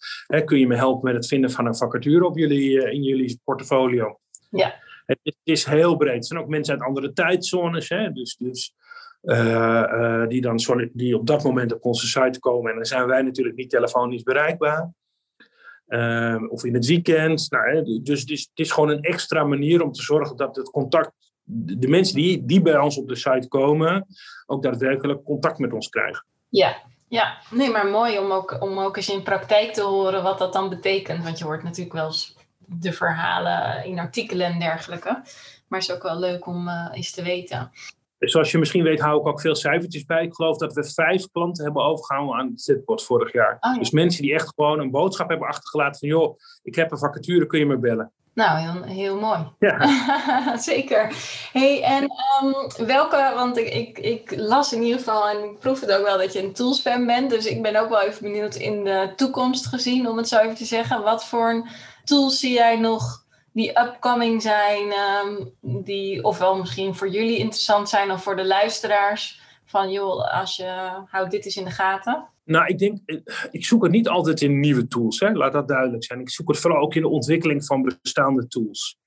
kun 0.46 0.60
je 0.60 0.68
me 0.68 0.76
helpen 0.76 1.04
met 1.04 1.16
het 1.16 1.28
vinden 1.28 1.52
van 1.52 1.66
een 1.66 1.76
vacature 1.76 2.26
op 2.26 2.38
jullie, 2.38 2.92
in 2.92 3.04
jullie 3.04 3.42
portfolio? 3.44 4.20
Ja. 4.50 4.76
Het 5.06 5.20
is, 5.24 5.36
het 5.44 5.58
is, 5.58 5.66
heel 5.66 5.98
breed. 5.98 6.16
Er 6.16 6.24
zijn 6.24 6.40
ook 6.40 6.48
mensen 6.48 6.74
uit 6.74 6.84
andere 6.84 7.14
tijdzones, 7.14 7.90
hè? 7.90 8.12
dus, 8.12 8.36
dus 8.36 8.74
die, 10.28 10.42
dan, 10.42 10.90
die 10.94 11.18
op 11.18 11.28
dat 11.28 11.44
moment 11.44 11.74
op 11.74 11.86
onze 11.86 12.08
site 12.08 12.40
komen. 12.40 12.70
En 12.70 12.76
dan 12.76 12.86
zijn 12.86 13.08
wij 13.08 13.22
natuurlijk 13.22 13.56
niet 13.56 13.70
telefonisch 13.70 14.24
bereikbaar. 14.24 14.92
Ehm, 15.90 16.46
of 16.46 16.64
in 16.64 16.74
het 16.74 16.86
weekend. 16.86 17.52
Nou, 17.52 18.02
dus, 18.04 18.26
dus 18.26 18.40
het 18.40 18.60
is 18.60 18.72
gewoon 18.72 18.90
een 18.90 19.02
extra 19.02 19.44
manier 19.44 19.84
om 19.84 19.92
te 19.92 20.02
zorgen 20.02 20.38
dat 20.38 20.56
het 20.56 20.70
contact, 20.70 21.29
de, 21.52 21.88
mensen 21.88 22.16
die, 22.16 22.46
die 22.46 22.62
bij 22.62 22.78
ons 22.78 22.98
op 22.98 23.08
de 23.08 23.16
site 23.16 23.48
komen, 23.48 24.08
ook 24.46 24.64
daadwerkelijk 24.64 25.24
contact 25.24 25.60
met 25.60 25.74
ons 25.74 25.90
krijgen. 25.90 26.26
Ja, 26.50 26.76
ja. 27.08 27.38
nee, 27.52 27.70
maar 27.70 27.88
mooi 27.88 28.20
om 28.20 28.32
ook, 28.32 28.62
om 28.62 28.80
ook 28.80 28.98
eens 28.98 29.10
in 29.10 29.24
praktijk 29.24 29.74
te 29.74 29.82
horen 29.82 30.24
wat 30.24 30.38
dat 30.38 30.54
dan 30.54 30.70
betekent. 30.70 31.24
Want 31.24 31.38
je 31.38 31.46
hoort 31.46 31.64
natuurlijk 31.64 31.96
wel 31.96 32.06
eens 32.06 32.36
de 32.66 32.94
verhalen 32.94 33.86
in 33.86 34.00
artikelen 34.00 34.48
en 34.48 34.60
dergelijke. 34.60 35.22
Maar 35.68 35.80
het 35.80 35.90
is 35.90 35.96
ook 35.96 36.04
wel 36.04 36.20
leuk 36.20 36.48
om 36.48 36.68
uh, 36.68 36.90
eens 36.92 37.12
te 37.12 37.24
weten. 37.24 37.72
Zoals 38.20 38.52
je 38.52 38.58
misschien 38.58 38.84
weet, 38.84 39.00
hou 39.00 39.20
ik 39.20 39.28
ook 39.28 39.42
veel 39.42 39.56
cijfertjes 39.56 40.06
bij. 40.06 40.24
Ik 40.24 40.34
geloof 40.34 40.58
dat 40.58 40.74
we 40.74 40.84
vijf 40.84 41.32
klanten 41.32 41.64
hebben 41.64 41.84
overgehouden 41.84 42.36
aan 42.36 42.52
het 42.56 43.04
vorig 43.04 43.34
jaar. 43.34 43.58
Oh, 43.60 43.78
dus 43.78 43.92
mensen 43.92 44.22
die 44.22 44.34
echt 44.34 44.52
gewoon 44.56 44.80
een 44.80 44.92
boodschap 44.92 45.30
hebben 45.30 45.48
achtergelaten 45.48 46.00
van... 46.00 46.10
joh, 46.10 46.38
ik 46.64 46.76
heb 46.76 46.92
een 46.92 46.98
vacature, 46.98 47.46
kun 47.46 47.60
je 47.60 47.66
me 47.66 47.78
bellen? 47.78 48.12
Nou, 48.40 48.60
heel, 48.60 48.84
heel 48.84 49.20
mooi. 49.20 49.48
Ja. 49.60 49.78
Zeker. 50.72 51.14
hey, 51.52 51.84
en 51.84 52.04
um, 52.04 52.88
welke, 52.88 53.32
want 53.36 53.58
ik, 53.58 53.74
ik, 53.74 54.00
ik, 54.00 54.34
las 54.38 54.74
in 54.74 54.82
ieder 54.82 54.98
geval 54.98 55.30
en 55.30 55.44
ik 55.44 55.60
proef 55.60 55.80
het 55.80 55.92
ook 55.92 56.06
wel 56.06 56.18
dat 56.18 56.34
je 56.34 56.44
een 56.44 56.54
tools 56.54 56.82
fan 56.82 57.06
bent. 57.06 57.30
Dus 57.30 57.46
ik 57.46 57.62
ben 57.62 57.76
ook 57.76 57.90
wel 57.90 58.02
even 58.02 58.24
benieuwd 58.24 58.56
in 58.56 58.84
de 58.84 59.14
toekomst 59.16 59.66
gezien, 59.66 60.08
om 60.08 60.18
het 60.18 60.28
zo 60.28 60.38
even 60.38 60.56
te 60.56 60.66
zeggen. 60.66 61.04
Wat 61.04 61.26
voor 61.26 61.68
tools 62.04 62.40
zie 62.40 62.54
jij 62.54 62.78
nog 62.78 63.24
die 63.54 63.80
upcoming 63.80 64.42
zijn, 64.42 64.92
ehm, 64.92 65.36
die 65.62 66.24
ofwel 66.24 66.58
misschien 66.58 66.96
voor 66.96 67.10
jullie 67.10 67.38
interessant 67.38 67.90
zijn 67.90 68.12
of 68.12 68.24
voor 68.24 68.36
de 68.36 68.46
luisteraars? 68.46 69.42
Van 69.66 69.92
joh, 69.92 70.40
als 70.40 70.56
je 70.56 70.92
houdt 71.06 71.32
dit 71.32 71.46
eens 71.46 71.58
in 71.58 71.66
de 71.66 71.72
gaten. 71.72 72.28
Nou, 72.50 72.66
ik 72.66 72.78
denk, 72.78 73.00
eh, 73.06 73.18
ik 73.52 73.66
zoek 73.66 73.84
het 73.84 73.92
niet 73.92 74.08
altijd 74.08 74.42
in 74.42 74.60
nieuwe 74.60 74.88
tools, 74.88 75.20
hè? 75.20 75.32
laat 75.32 75.54
dat 75.54 75.68
duidelijk 75.68 76.04
zijn. 76.04 76.20
Ik 76.20 76.30
zoek 76.30 76.48
het 76.48 76.60
vooral 76.60 76.82
ook 76.82 76.96
in 76.96 77.02
de 77.02 77.08
ontwikkeling 77.08 77.66
van 77.66 77.94
bestaande 78.02 78.48
tools. 78.48 78.98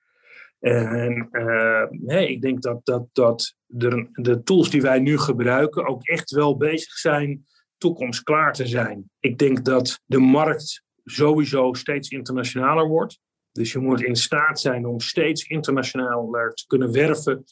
En 0.60 1.28
uh, 1.32 2.30
ik 2.30 2.42
denk 2.42 2.62
dat, 2.62 2.80
dat, 2.84 3.06
dat 3.12 3.56
de, 3.66 4.08
de 4.12 4.42
tools 4.42 4.70
die 4.70 4.82
wij 4.82 4.98
nu 4.98 5.18
gebruiken 5.18 5.86
ook 5.86 6.06
echt 6.06 6.30
wel 6.30 6.56
bezig 6.56 6.92
zijn 6.92 7.46
toekomstklaar 7.78 8.52
te 8.52 8.66
zijn. 8.66 9.10
Ik 9.20 9.38
denk 9.38 9.64
dat 9.64 10.00
de 10.06 10.18
markt 10.18 10.82
sowieso 11.04 11.72
steeds 11.72 12.08
internationaler 12.08 12.88
wordt. 12.88 13.20
Dus 13.52 13.72
je 13.72 13.78
moet 13.78 14.02
in 14.02 14.16
staat 14.16 14.60
zijn 14.60 14.86
om 14.86 15.00
steeds 15.00 15.44
internationaler 15.44 16.54
te 16.54 16.66
kunnen 16.66 16.92
werven 16.92 17.44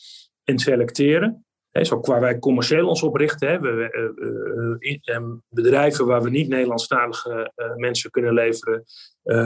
en 0.45 0.59
selecteren. 0.59 1.45
He, 1.71 1.85
zo 1.85 2.01
qua 2.01 2.21
wij 2.21 2.39
commercieel 2.39 2.89
ons 2.89 3.03
oprichten. 3.03 3.49
Hè. 3.49 3.61
We, 3.61 4.77
uh, 4.81 5.17
uh, 5.17 5.33
bedrijven 5.49 6.07
waar 6.07 6.23
we 6.23 6.31
niet 6.31 6.49
Nederlandstalige 6.49 7.53
mensen 7.77 8.11
kunnen 8.11 8.33
leveren, 8.33 8.85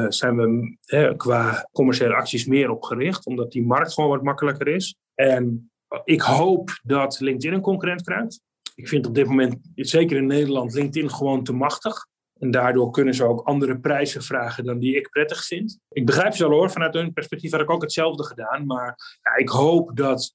zijn 0.09 0.37
we 0.37 1.15
qua 1.17 1.69
commerciële 1.73 2.15
acties 2.15 2.47
meer 2.47 2.71
op 2.71 2.83
gericht, 2.83 3.27
omdat 3.27 3.53
die 3.53 3.67
markt 3.67 3.93
gewoon 3.93 4.11
wat 4.11 4.23
makkelijker 4.23 4.69
is. 4.69 4.97
En 5.15 5.71
ik 6.05 6.21
hoop 6.21 6.81
dat 6.83 7.21
LinkedIn 7.21 7.53
een 7.53 7.61
concurrent 7.61 8.03
krijgt. 8.03 8.41
Ik 8.75 8.89
vind 8.89 9.07
op 9.07 9.15
dit 9.15 9.27
moment, 9.27 9.57
zeker 9.75 10.17
in 10.17 10.27
Nederland, 10.27 10.75
LinkedIn 10.75 11.11
gewoon 11.11 11.45
te 11.45 11.53
machtig. 11.53 12.07
En 12.39 12.51
daardoor 12.51 12.91
kunnen 12.91 13.15
ze 13.15 13.25
ook 13.25 13.41
andere 13.41 13.79
prijzen 13.79 14.23
vragen 14.23 14.65
dan 14.65 14.79
die 14.79 14.97
ik 14.97 15.11
prettig 15.11 15.45
vind. 15.45 15.79
Ik 15.89 16.07
begrijp 16.07 16.35
ze 16.35 16.49
wel 16.49 16.59
hoor, 16.59 16.71
vanuit 16.71 16.95
hun 16.95 17.13
perspectief 17.13 17.51
had 17.51 17.61
ik 17.61 17.71
ook 17.71 17.83
hetzelfde 17.83 18.25
gedaan. 18.25 18.67
Maar 18.67 19.19
ja, 19.23 19.37
ik 19.37 19.49
hoop 19.49 19.97
dat 19.97 20.35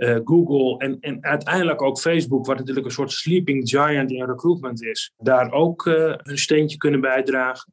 uh, 0.00 0.18
Google 0.24 0.78
en, 0.78 0.96
en 1.00 1.24
uiteindelijk 1.24 1.82
ook 1.82 1.98
Facebook, 1.98 2.46
wat 2.46 2.58
natuurlijk 2.58 2.86
een 2.86 2.92
soort 2.92 3.12
sleeping 3.12 3.68
giant 3.68 4.10
in 4.10 4.24
recruitment 4.24 4.82
is, 4.84 5.12
daar 5.16 5.52
ook 5.52 5.86
uh, 5.86 6.14
een 6.16 6.38
steentje 6.38 6.76
kunnen 6.76 7.00
bijdragen. 7.00 7.72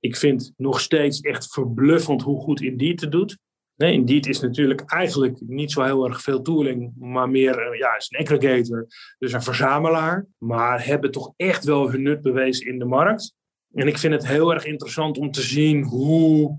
Ik 0.00 0.16
vind 0.16 0.52
nog 0.56 0.80
steeds 0.80 1.20
echt 1.20 1.52
verbluffend 1.52 2.22
hoe 2.22 2.40
goed 2.40 2.60
Indeed 2.60 3.00
het 3.00 3.12
doet. 3.12 3.38
Nee, 3.76 3.92
Indeed 3.92 4.26
is 4.26 4.40
natuurlijk 4.40 4.80
eigenlijk 4.80 5.40
niet 5.40 5.72
zo 5.72 5.82
heel 5.82 6.08
erg 6.08 6.20
veel 6.20 6.42
tooling, 6.42 6.92
maar 6.98 7.30
meer 7.30 7.72
uh, 7.72 7.78
ja, 7.78 7.96
is 7.96 8.06
een 8.10 8.26
aggregator, 8.26 8.86
dus 9.18 9.32
een 9.32 9.42
verzamelaar. 9.42 10.26
Maar 10.38 10.86
hebben 10.86 11.10
toch 11.10 11.32
echt 11.36 11.64
wel 11.64 11.90
hun 11.90 12.02
nut 12.02 12.22
bewezen 12.22 12.66
in 12.66 12.78
de 12.78 12.84
markt. 12.84 13.34
En 13.72 13.86
ik 13.86 13.98
vind 13.98 14.14
het 14.14 14.26
heel 14.26 14.52
erg 14.54 14.64
interessant 14.64 15.18
om 15.18 15.30
te 15.30 15.42
zien 15.42 15.82
hoe 15.82 16.56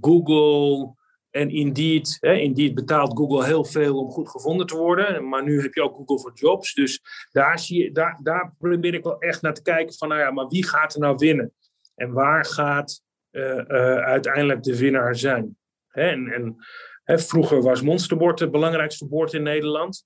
Google 0.00 0.94
en 1.36 1.50
Indeed, 1.50 2.16
hè, 2.20 2.34
Indeed 2.34 2.74
betaalt 2.74 3.18
Google 3.18 3.44
heel 3.44 3.64
veel 3.64 3.98
om 3.98 4.10
goed 4.10 4.28
gevonden 4.28 4.66
te 4.66 4.76
worden. 4.76 5.28
Maar 5.28 5.44
nu 5.44 5.62
heb 5.62 5.74
je 5.74 5.82
ook 5.82 5.96
Google 5.96 6.18
voor 6.18 6.32
Jobs. 6.34 6.74
Dus 6.74 7.00
daar, 7.32 7.58
zie 7.58 7.82
je, 7.82 7.92
daar, 7.92 8.20
daar 8.22 8.54
probeer 8.58 8.94
ik 8.94 9.04
wel 9.04 9.18
echt 9.18 9.42
naar 9.42 9.54
te 9.54 9.62
kijken 9.62 9.94
van, 9.94 10.08
nou 10.08 10.20
ja, 10.20 10.30
maar 10.30 10.46
wie 10.46 10.66
gaat 10.66 10.94
er 10.94 11.00
nou 11.00 11.16
winnen? 11.16 11.52
En 11.94 12.12
waar 12.12 12.44
gaat 12.44 13.02
uh, 13.30 13.42
uh, 13.42 13.96
uiteindelijk 13.96 14.62
de 14.62 14.78
winnaar 14.78 15.16
zijn? 15.16 15.56
En, 15.88 16.32
en 16.32 16.56
hè, 17.04 17.18
vroeger 17.18 17.62
was 17.62 17.82
Monsterbord 17.82 18.40
het 18.40 18.50
belangrijkste 18.50 19.06
bord 19.06 19.32
in 19.32 19.42
Nederland. 19.42 20.04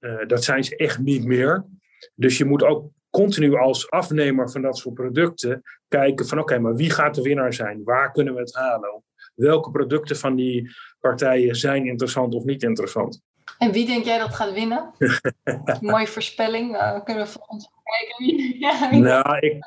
Uh, 0.00 0.26
dat 0.26 0.44
zijn 0.44 0.64
ze 0.64 0.76
echt 0.76 0.98
niet 0.98 1.24
meer. 1.24 1.66
Dus 2.14 2.38
je 2.38 2.44
moet 2.44 2.62
ook 2.62 2.90
continu 3.10 3.56
als 3.56 3.90
afnemer 3.90 4.50
van 4.50 4.62
dat 4.62 4.78
soort 4.78 4.94
producten 4.94 5.62
kijken 5.88 6.26
van 6.26 6.38
oké, 6.38 6.58
maar 6.58 6.74
wie 6.74 6.90
gaat 6.90 7.14
de 7.14 7.22
winnaar 7.22 7.52
zijn? 7.52 7.84
Waar 7.84 8.12
kunnen 8.12 8.34
we 8.34 8.40
het 8.40 8.54
halen? 8.54 9.02
Welke 9.40 9.70
producten 9.70 10.16
van 10.16 10.36
die 10.36 10.70
partijen 11.00 11.54
zijn 11.54 11.86
interessant 11.86 12.34
of 12.34 12.44
niet 12.44 12.62
interessant? 12.62 13.22
En 13.58 13.72
wie 13.72 13.86
denk 13.86 14.04
jij 14.04 14.18
dat 14.18 14.34
gaat 14.34 14.52
winnen? 14.52 14.92
Mooie 15.80 16.06
voorspelling. 16.06 16.74
Uh, 16.74 17.04
kunnen 17.04 17.24
we 17.24 17.30
volgens 17.30 17.70
kijken. 17.84 18.58
ja, 18.66 18.90
nou, 18.90 19.38
ik, 19.38 19.58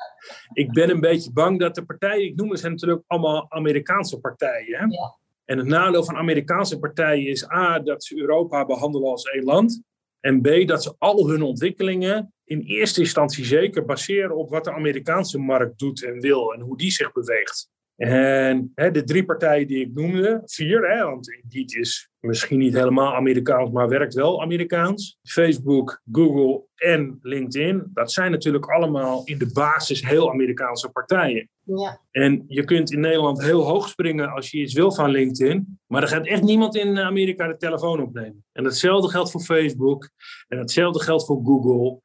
ik 0.52 0.72
ben 0.72 0.90
een 0.90 1.00
beetje 1.00 1.32
bang 1.32 1.58
dat 1.58 1.74
de 1.74 1.84
partijen, 1.84 2.24
ik 2.24 2.36
noem 2.36 2.50
het, 2.50 2.60
zijn 2.60 2.72
natuurlijk 2.72 3.02
allemaal 3.06 3.46
Amerikaanse 3.48 4.20
partijen. 4.20 4.78
Hè? 4.78 4.84
Ja. 4.84 5.16
En 5.44 5.58
het 5.58 5.66
nadeel 5.66 6.04
van 6.04 6.16
Amerikaanse 6.16 6.78
partijen 6.78 7.26
is 7.26 7.50
A, 7.50 7.78
dat 7.78 8.04
ze 8.04 8.18
Europa 8.18 8.66
behandelen 8.66 9.10
als 9.10 9.24
één 9.24 9.44
land. 9.44 9.82
En 10.20 10.40
B, 10.40 10.66
dat 10.66 10.82
ze 10.82 10.94
al 10.98 11.28
hun 11.28 11.42
ontwikkelingen 11.42 12.32
in 12.44 12.60
eerste 12.60 13.00
instantie 13.00 13.44
zeker 13.44 13.84
baseren 13.84 14.36
op 14.36 14.50
wat 14.50 14.64
de 14.64 14.72
Amerikaanse 14.72 15.38
markt 15.38 15.78
doet 15.78 16.04
en 16.04 16.20
wil 16.20 16.52
en 16.52 16.60
hoe 16.60 16.76
die 16.76 16.90
zich 16.90 17.12
beweegt. 17.12 17.68
En 17.96 18.72
hè, 18.74 18.90
de 18.90 19.04
drie 19.04 19.24
partijen 19.24 19.66
die 19.66 19.80
ik 19.80 19.94
noemde, 19.94 20.42
vier, 20.44 20.90
hè, 20.90 21.04
want 21.04 21.30
Indeed 21.42 21.74
is 21.74 22.10
misschien 22.20 22.58
niet 22.58 22.74
helemaal 22.74 23.14
Amerikaans, 23.14 23.70
maar 23.70 23.88
werkt 23.88 24.14
wel 24.14 24.42
Amerikaans. 24.42 25.18
Facebook, 25.22 26.00
Google 26.12 26.64
en 26.74 27.18
LinkedIn, 27.22 27.90
dat 27.92 28.12
zijn 28.12 28.30
natuurlijk 28.30 28.66
allemaal 28.66 29.22
in 29.24 29.38
de 29.38 29.50
basis 29.52 30.08
heel 30.08 30.30
Amerikaanse 30.30 30.88
partijen. 30.88 31.48
Ja. 31.62 32.00
En 32.10 32.44
je 32.46 32.64
kunt 32.64 32.92
in 32.92 33.00
Nederland 33.00 33.42
heel 33.42 33.62
hoog 33.62 33.88
springen 33.88 34.30
als 34.30 34.50
je 34.50 34.58
iets 34.58 34.74
wil 34.74 34.92
van 34.92 35.10
LinkedIn, 35.10 35.78
maar 35.86 36.02
er 36.02 36.08
gaat 36.08 36.26
echt 36.26 36.42
niemand 36.42 36.76
in 36.76 36.98
Amerika 36.98 37.46
de 37.46 37.56
telefoon 37.56 38.02
opnemen. 38.02 38.44
En 38.52 38.64
hetzelfde 38.64 39.08
geldt 39.08 39.30
voor 39.30 39.40
Facebook 39.40 40.10
en 40.48 40.58
hetzelfde 40.58 41.02
geldt 41.02 41.26
voor 41.26 41.40
Google. 41.44 42.00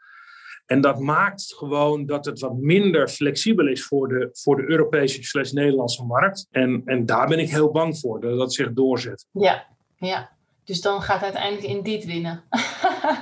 En 0.69 0.81
dat 0.81 0.99
maakt 0.99 1.53
gewoon 1.57 2.05
dat 2.05 2.25
het 2.25 2.39
wat 2.39 2.57
minder 2.57 3.07
flexibel 3.07 3.67
is 3.67 3.83
voor 3.83 4.07
de, 4.07 4.29
voor 4.31 4.55
de 4.55 4.69
Europese 4.69 5.23
slash 5.23 5.51
Nederlandse 5.51 6.05
markt. 6.05 6.47
En, 6.51 6.81
en 6.85 7.05
daar 7.05 7.27
ben 7.27 7.39
ik 7.39 7.49
heel 7.49 7.71
bang 7.71 7.99
voor, 7.99 8.21
dat 8.21 8.37
dat 8.37 8.53
zich 8.53 8.73
doorzet. 8.73 9.25
Ja, 9.31 9.67
ja. 9.97 10.29
Dus 10.63 10.81
dan 10.81 11.01
gaat 11.01 11.21
uiteindelijk 11.21 11.67
Indeed 11.67 12.05
winnen. 12.05 12.43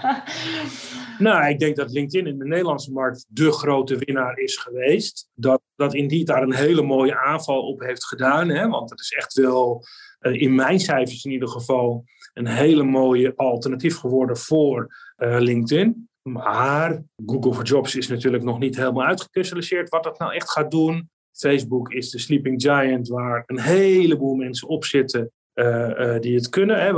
nou, 1.28 1.50
ik 1.50 1.60
denk 1.60 1.76
dat 1.76 1.92
LinkedIn 1.92 2.28
in 2.28 2.38
de 2.38 2.46
Nederlandse 2.46 2.92
markt 2.92 3.26
de 3.28 3.52
grote 3.52 3.96
winnaar 3.98 4.38
is 4.38 4.58
geweest. 4.58 5.30
Dat, 5.34 5.62
dat 5.76 5.94
Indeed 5.94 6.28
daar 6.28 6.42
een 6.42 6.56
hele 6.56 6.82
mooie 6.82 7.18
aanval 7.18 7.62
op 7.62 7.80
heeft 7.80 8.06
gedaan. 8.06 8.50
Hè? 8.50 8.68
Want 8.68 8.90
het 8.90 9.00
is 9.00 9.12
echt 9.12 9.34
wel, 9.34 9.84
uh, 10.22 10.42
in 10.42 10.56
mijn 10.56 10.80
cijfers 10.80 11.26
in 11.26 11.32
ieder 11.32 11.50
geval, 11.50 12.04
een 12.34 12.48
hele 12.48 12.84
mooie 12.84 13.36
alternatief 13.36 13.98
geworden 13.98 14.38
voor 14.38 14.96
uh, 15.18 15.40
LinkedIn. 15.40 16.10
Maar 16.32 17.04
Google 17.26 17.54
for 17.54 17.64
Jobs 17.64 17.96
is 17.96 18.08
natuurlijk 18.08 18.44
nog 18.44 18.60
niet 18.60 18.76
helemaal 18.76 19.06
uitgekristalliseerd 19.06 19.90
wat 19.90 20.04
dat 20.04 20.20
nou 20.20 20.34
echt 20.34 20.52
gaat 20.52 20.72
doen. 20.72 21.10
Facebook 21.32 21.92
is 21.92 22.10
de 22.10 22.20
sleeping 22.20 22.62
giant 22.62 23.08
waar 23.08 23.44
een 23.46 23.60
heleboel 23.60 24.36
mensen 24.36 24.68
op 24.68 24.86
zitten 24.86 25.32
die 26.22 26.36
het 26.36 26.50
kunnen. 26.50 26.82
Hè. 26.82 26.94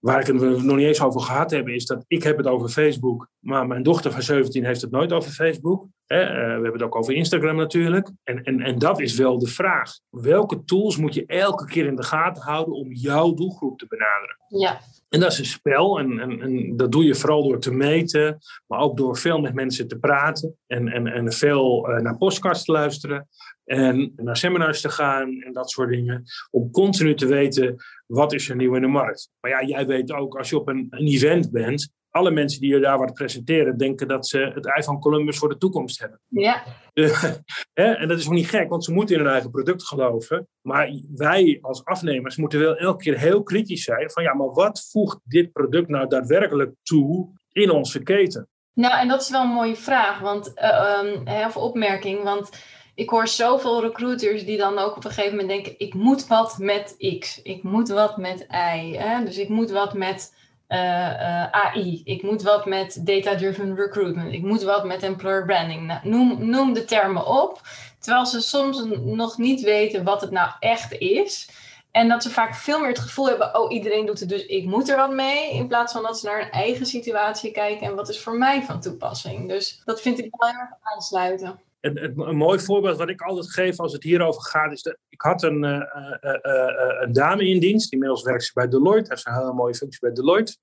Waar 0.00 0.20
ik 0.20 0.26
het 0.26 0.36
nog 0.36 0.76
niet 0.76 0.86
eens 0.86 1.02
over 1.02 1.20
gehad 1.20 1.50
hebben, 1.50 1.74
is 1.74 1.86
dat 1.86 2.04
ik 2.06 2.22
heb 2.22 2.36
het 2.36 2.46
over 2.46 2.68
Facebook, 2.68 3.28
maar 3.38 3.66
mijn 3.66 3.82
dochter 3.82 4.12
van 4.12 4.22
17 4.22 4.64
heeft 4.64 4.80
het 4.80 4.90
nooit 4.90 5.12
over 5.12 5.30
Facebook. 5.30 5.86
Hè. 6.06 6.22
Uh, 6.22 6.36
we 6.36 6.52
hebben 6.52 6.72
het 6.72 6.82
ook 6.82 6.96
over 6.96 7.14
Instagram 7.14 7.56
natuurlijk. 7.56 8.10
En, 8.24 8.42
en, 8.42 8.60
en 8.60 8.78
dat 8.78 9.00
is 9.00 9.14
wel 9.14 9.38
de 9.38 9.46
vraag. 9.46 9.98
Welke 10.10 10.64
tools 10.64 10.96
moet 10.96 11.14
je 11.14 11.26
elke 11.26 11.64
keer 11.64 11.86
in 11.86 11.96
de 11.96 12.02
gaten 12.02 12.42
houden 12.42 12.74
om 12.74 12.92
jouw 12.92 13.34
doelgroep 13.34 13.78
te 13.78 13.86
benaderen? 13.88 14.36
Ja. 14.48 14.80
En 15.08 15.20
dat 15.20 15.32
is 15.32 15.38
een 15.38 15.44
spel 15.44 15.98
en, 15.98 16.18
en, 16.18 16.40
en, 16.40 16.76
dat 16.76 16.92
doe 16.92 17.04
je 17.04 17.14
vooral 17.14 17.42
door 17.42 17.58
te 17.58 17.72
meten, 17.72 18.38
maar 18.66 18.80
ook 18.80 18.96
door 18.96 19.16
veel 19.16 19.40
met 19.40 19.54
mensen 19.54 19.88
te 19.88 19.98
praten 19.98 20.56
en, 20.66 20.88
en, 20.88 21.06
en 21.06 21.32
veel 21.32 21.86
naar 21.86 22.16
podcasts 22.16 22.64
te 22.64 22.72
luisteren 22.72 23.28
en 23.66 24.12
naar 24.16 24.36
seminars 24.36 24.80
te 24.80 24.88
gaan 24.88 25.42
en 25.42 25.52
dat 25.52 25.70
soort 25.70 25.90
dingen. 25.90 26.24
Om 26.50 26.70
continu 26.70 27.14
te 27.14 27.26
weten 27.26 27.76
wat 28.06 28.32
is 28.32 28.48
er 28.48 28.56
nieuw 28.56 28.74
in 28.74 28.80
de 28.80 28.86
markt. 28.86 29.30
Maar 29.40 29.50
ja, 29.50 29.64
jij 29.64 29.86
weet 29.86 30.12
ook 30.12 30.36
als 30.36 30.48
je 30.48 30.58
op 30.58 30.68
een, 30.68 30.86
een 30.90 31.06
event 31.06 31.50
bent, 31.50 31.94
alle 32.10 32.30
mensen 32.30 32.60
die 32.60 32.74
je 32.74 32.80
daar 32.80 32.98
wat 32.98 33.12
presenteren, 33.12 33.76
denken 33.76 34.08
dat 34.08 34.26
ze 34.26 34.50
het 34.54 34.66
ei 34.66 34.82
van 34.82 35.00
Columbus 35.00 35.38
voor 35.38 35.48
de 35.48 35.56
toekomst 35.56 36.00
hebben. 36.00 36.20
Ja. 36.28 36.62
en 38.00 38.08
dat 38.08 38.18
is 38.18 38.26
ook 38.26 38.32
niet 38.32 38.48
gek, 38.48 38.68
want 38.68 38.84
ze 38.84 38.92
moeten 38.92 39.16
in 39.16 39.22
hun 39.22 39.32
eigen 39.32 39.50
product 39.50 39.82
geloven. 39.82 40.48
Maar 40.60 40.90
wij 41.14 41.58
als 41.60 41.84
afnemers 41.84 42.36
moeten 42.36 42.60
wel 42.60 42.76
elke 42.76 43.02
keer 43.02 43.18
heel 43.18 43.42
kritisch 43.42 43.82
zijn 43.82 44.10
van 44.10 44.22
ja, 44.22 44.34
maar 44.34 44.50
wat 44.50 44.88
voegt 44.90 45.18
dit 45.24 45.52
product 45.52 45.88
nou 45.88 46.08
daadwerkelijk 46.08 46.74
toe 46.82 47.28
in 47.52 47.70
onze 47.70 48.02
keten? 48.02 48.48
Nou, 48.72 48.98
en 48.98 49.08
dat 49.08 49.20
is 49.20 49.30
wel 49.30 49.42
een 49.42 49.48
mooie 49.48 49.76
vraag, 49.76 50.20
want, 50.20 50.52
uh, 50.56 51.02
um, 51.02 51.46
of 51.46 51.56
opmerking, 51.56 52.22
want 52.22 52.50
ik 52.96 53.10
hoor 53.10 53.28
zoveel 53.28 53.82
recruiters 53.82 54.44
die 54.44 54.56
dan 54.56 54.78
ook 54.78 54.96
op 54.96 55.04
een 55.04 55.10
gegeven 55.10 55.36
moment 55.36 55.48
denken: 55.48 55.74
ik 55.78 55.94
moet 55.94 56.26
wat 56.26 56.58
met 56.58 56.94
X, 57.18 57.42
ik 57.42 57.62
moet 57.62 57.88
wat 57.88 58.16
met 58.16 58.46
Y, 58.50 58.92
hè? 58.96 59.24
dus 59.24 59.38
ik 59.38 59.48
moet 59.48 59.70
wat 59.70 59.94
met 59.94 60.34
uh, 60.68 60.78
uh, 60.78 61.50
AI, 61.50 62.02
ik 62.04 62.22
moet 62.22 62.42
wat 62.42 62.66
met 62.66 63.06
data-driven 63.06 63.74
recruitment, 63.74 64.32
ik 64.32 64.42
moet 64.42 64.62
wat 64.62 64.84
met 64.84 65.02
employer 65.02 65.44
branding. 65.44 65.86
Nou, 65.86 66.08
noem, 66.08 66.48
noem 66.50 66.72
de 66.72 66.84
termen 66.84 67.26
op, 67.26 67.60
terwijl 67.98 68.26
ze 68.26 68.40
soms 68.40 68.84
nog 69.04 69.38
niet 69.38 69.60
weten 69.60 70.04
wat 70.04 70.20
het 70.20 70.30
nou 70.30 70.50
echt 70.60 70.92
is. 70.92 71.50
En 71.90 72.08
dat 72.08 72.22
ze 72.22 72.30
vaak 72.30 72.54
veel 72.54 72.78
meer 72.78 72.88
het 72.88 72.98
gevoel 72.98 73.28
hebben, 73.28 73.58
oh 73.58 73.72
iedereen 73.72 74.06
doet 74.06 74.20
het, 74.20 74.28
dus 74.28 74.46
ik 74.46 74.64
moet 74.64 74.88
er 74.88 74.96
wat 74.96 75.12
mee. 75.12 75.52
In 75.52 75.68
plaats 75.68 75.92
van 75.92 76.02
dat 76.02 76.18
ze 76.18 76.26
naar 76.26 76.40
hun 76.40 76.50
eigen 76.50 76.86
situatie 76.86 77.50
kijken 77.50 77.86
en 77.86 77.94
wat 77.94 78.08
is 78.08 78.20
voor 78.20 78.38
mij 78.38 78.62
van 78.62 78.80
toepassing. 78.80 79.48
Dus 79.48 79.82
dat 79.84 80.00
vind 80.00 80.18
ik 80.18 80.34
wel 80.36 80.48
erg 80.48 80.70
aansluiten. 80.82 81.60
Een, 81.80 82.36
mooi 82.36 82.58
voorbeeld 82.58 82.98
wat 82.98 83.08
ik 83.08 83.20
altijd 83.20 83.52
geef 83.52 83.78
als 83.78 83.92
het 83.92 84.02
hierover 84.02 84.42
gaat, 84.42 84.72
is 84.72 84.82
dat 84.82 84.96
ik 85.08 85.20
had 85.20 85.42
een, 85.42 85.62
uh, 85.64 85.82
uh, 86.20 87.00
een 87.00 87.12
dame 87.12 87.46
in 87.46 87.60
dienst, 87.60 87.92
inmiddels 87.92 88.22
werkt 88.22 88.44
ze 88.44 88.50
bij 88.54 88.68
Deloitte, 88.68 89.10
heeft 89.10 89.26
een 89.26 89.34
hele 89.34 89.52
mooie 89.52 89.74
functie 89.74 90.00
bij 90.00 90.12
Deloitte. 90.12 90.56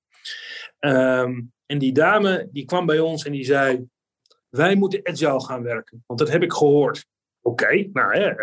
Um, 0.80 1.52
en 1.66 1.78
die 1.78 1.92
dame 1.92 2.48
die 2.52 2.64
kwam 2.64 2.86
bij 2.86 3.00
ons 3.00 3.24
en 3.24 3.32
die 3.32 3.44
zei, 3.44 3.86
wij 4.48 4.74
moeten 4.74 5.00
agile 5.02 5.44
gaan 5.44 5.62
werken, 5.62 6.04
want 6.06 6.18
dat 6.18 6.30
heb 6.30 6.42
ik 6.42 6.52
gehoord. 6.52 7.06
Oké, 7.40 7.88
nou 7.92 8.34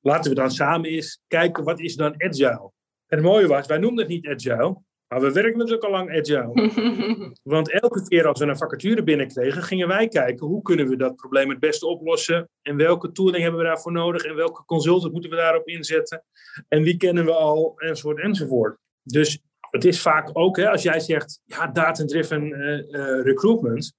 laten 0.00 0.30
we 0.30 0.36
dan 0.36 0.50
samen 0.50 0.90
eens 0.90 1.20
kijken, 1.26 1.64
wat 1.64 1.80
is 1.80 1.96
dan 1.96 2.22
agile? 2.22 2.70
En 3.06 3.18
het 3.18 3.22
mooie 3.22 3.46
was, 3.46 3.66
wij 3.66 3.78
noemden 3.78 4.04
het 4.04 4.14
niet 4.14 4.26
agile, 4.26 4.76
maar 5.08 5.20
we 5.20 5.32
werken 5.32 5.58
natuurlijk 5.58 5.84
al 5.84 5.90
lang 5.90 6.10
agile. 6.10 7.32
Want 7.42 7.70
elke 7.70 8.02
keer 8.08 8.26
als 8.26 8.40
we 8.40 8.46
een 8.46 8.56
vacature 8.56 9.02
binnenkregen, 9.02 9.62
gingen 9.62 9.88
wij 9.88 10.08
kijken 10.08 10.46
hoe 10.46 10.62
kunnen 10.62 10.88
we 10.88 10.96
dat 10.96 11.16
probleem 11.16 11.50
het 11.50 11.60
beste 11.60 11.86
oplossen. 11.86 12.48
En 12.62 12.76
welke 12.76 13.12
tooling 13.12 13.42
hebben 13.42 13.60
we 13.60 13.66
daarvoor 13.66 13.92
nodig 13.92 14.22
en 14.22 14.34
welke 14.34 14.64
consultant 14.64 15.12
moeten 15.12 15.30
we 15.30 15.36
daarop 15.36 15.68
inzetten. 15.68 16.24
En 16.68 16.82
wie 16.82 16.96
kennen 16.96 17.24
we 17.24 17.32
al, 17.32 17.74
enzovoort, 17.76 18.20
enzovoort. 18.20 18.78
Dus 19.02 19.40
het 19.70 19.84
is 19.84 20.00
vaak 20.00 20.30
ook, 20.32 20.56
hè, 20.56 20.70
als 20.70 20.82
jij 20.82 21.00
zegt, 21.00 21.40
ja, 21.44 21.66
data-driven 21.66 22.46
uh, 22.46 23.22
recruitment. 23.22 23.94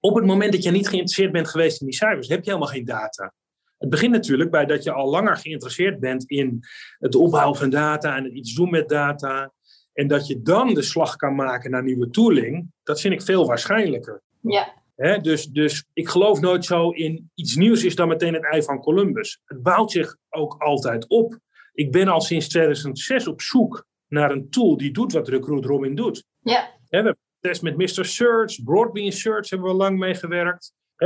Op 0.00 0.14
het 0.14 0.26
moment 0.26 0.52
dat 0.52 0.62
je 0.62 0.70
niet 0.70 0.88
geïnteresseerd 0.88 1.32
bent 1.32 1.48
geweest 1.48 1.80
in 1.80 1.86
die 1.86 1.96
cijfers, 1.96 2.28
heb 2.28 2.44
je 2.44 2.50
helemaal 2.50 2.72
geen 2.72 2.84
data. 2.84 3.32
Het 3.78 3.90
begint 3.90 4.12
natuurlijk 4.12 4.50
bij 4.50 4.66
dat 4.66 4.82
je 4.82 4.92
al 4.92 5.10
langer 5.10 5.36
geïnteresseerd 5.36 6.00
bent 6.00 6.24
in 6.30 6.60
het 6.98 7.14
opbouwen 7.14 7.56
van 7.56 7.70
data 7.70 8.16
en 8.16 8.24
het 8.24 8.32
iets 8.32 8.54
doen 8.54 8.70
met 8.70 8.88
data. 8.88 9.52
En 10.00 10.06
dat 10.06 10.26
je 10.26 10.42
dan 10.42 10.74
de 10.74 10.82
slag 10.82 11.16
kan 11.16 11.34
maken 11.34 11.70
naar 11.70 11.82
nieuwe 11.82 12.10
tooling, 12.10 12.70
dat 12.82 13.00
vind 13.00 13.14
ik 13.14 13.22
veel 13.22 13.46
waarschijnlijker. 13.46 14.22
Ja. 14.40 15.18
dus, 15.18 15.46
dus 15.46 15.84
ik 15.92 16.08
geloof 16.08 16.40
nooit 16.40 16.64
zo 16.64 16.90
in 16.90 17.30
iets 17.34 17.56
nieuws 17.56 17.84
is 17.84 17.94
dan 17.94 18.08
meteen 18.08 18.34
het 18.34 18.44
ei 18.44 18.62
van 18.62 18.80
Columbus. 18.80 19.40
Het 19.44 19.62
bouwt 19.62 19.90
zich 19.90 20.16
ook 20.28 20.54
altijd 20.58 21.08
op. 21.08 21.38
Ik 21.72 21.92
ben 21.92 22.08
al 22.08 22.20
sinds 22.20 22.48
2006 22.48 23.26
op 23.26 23.40
zoek 23.40 23.86
naar 24.08 24.30
een 24.30 24.50
tool 24.50 24.76
die 24.76 24.90
doet 24.90 25.12
wat 25.12 25.28
Recruit 25.28 25.64
Robin 25.64 25.94
doet. 25.94 26.24
Ja. 26.40 26.70
we 26.88 26.96
hebben 26.96 27.18
test 27.40 27.62
met 27.62 27.76
Mr. 27.76 28.04
Search, 28.04 28.62
Broadbean 28.64 29.12
Search 29.12 29.50
hebben 29.50 29.68
we 29.68 29.74
lang 29.74 29.98
mee 29.98 30.14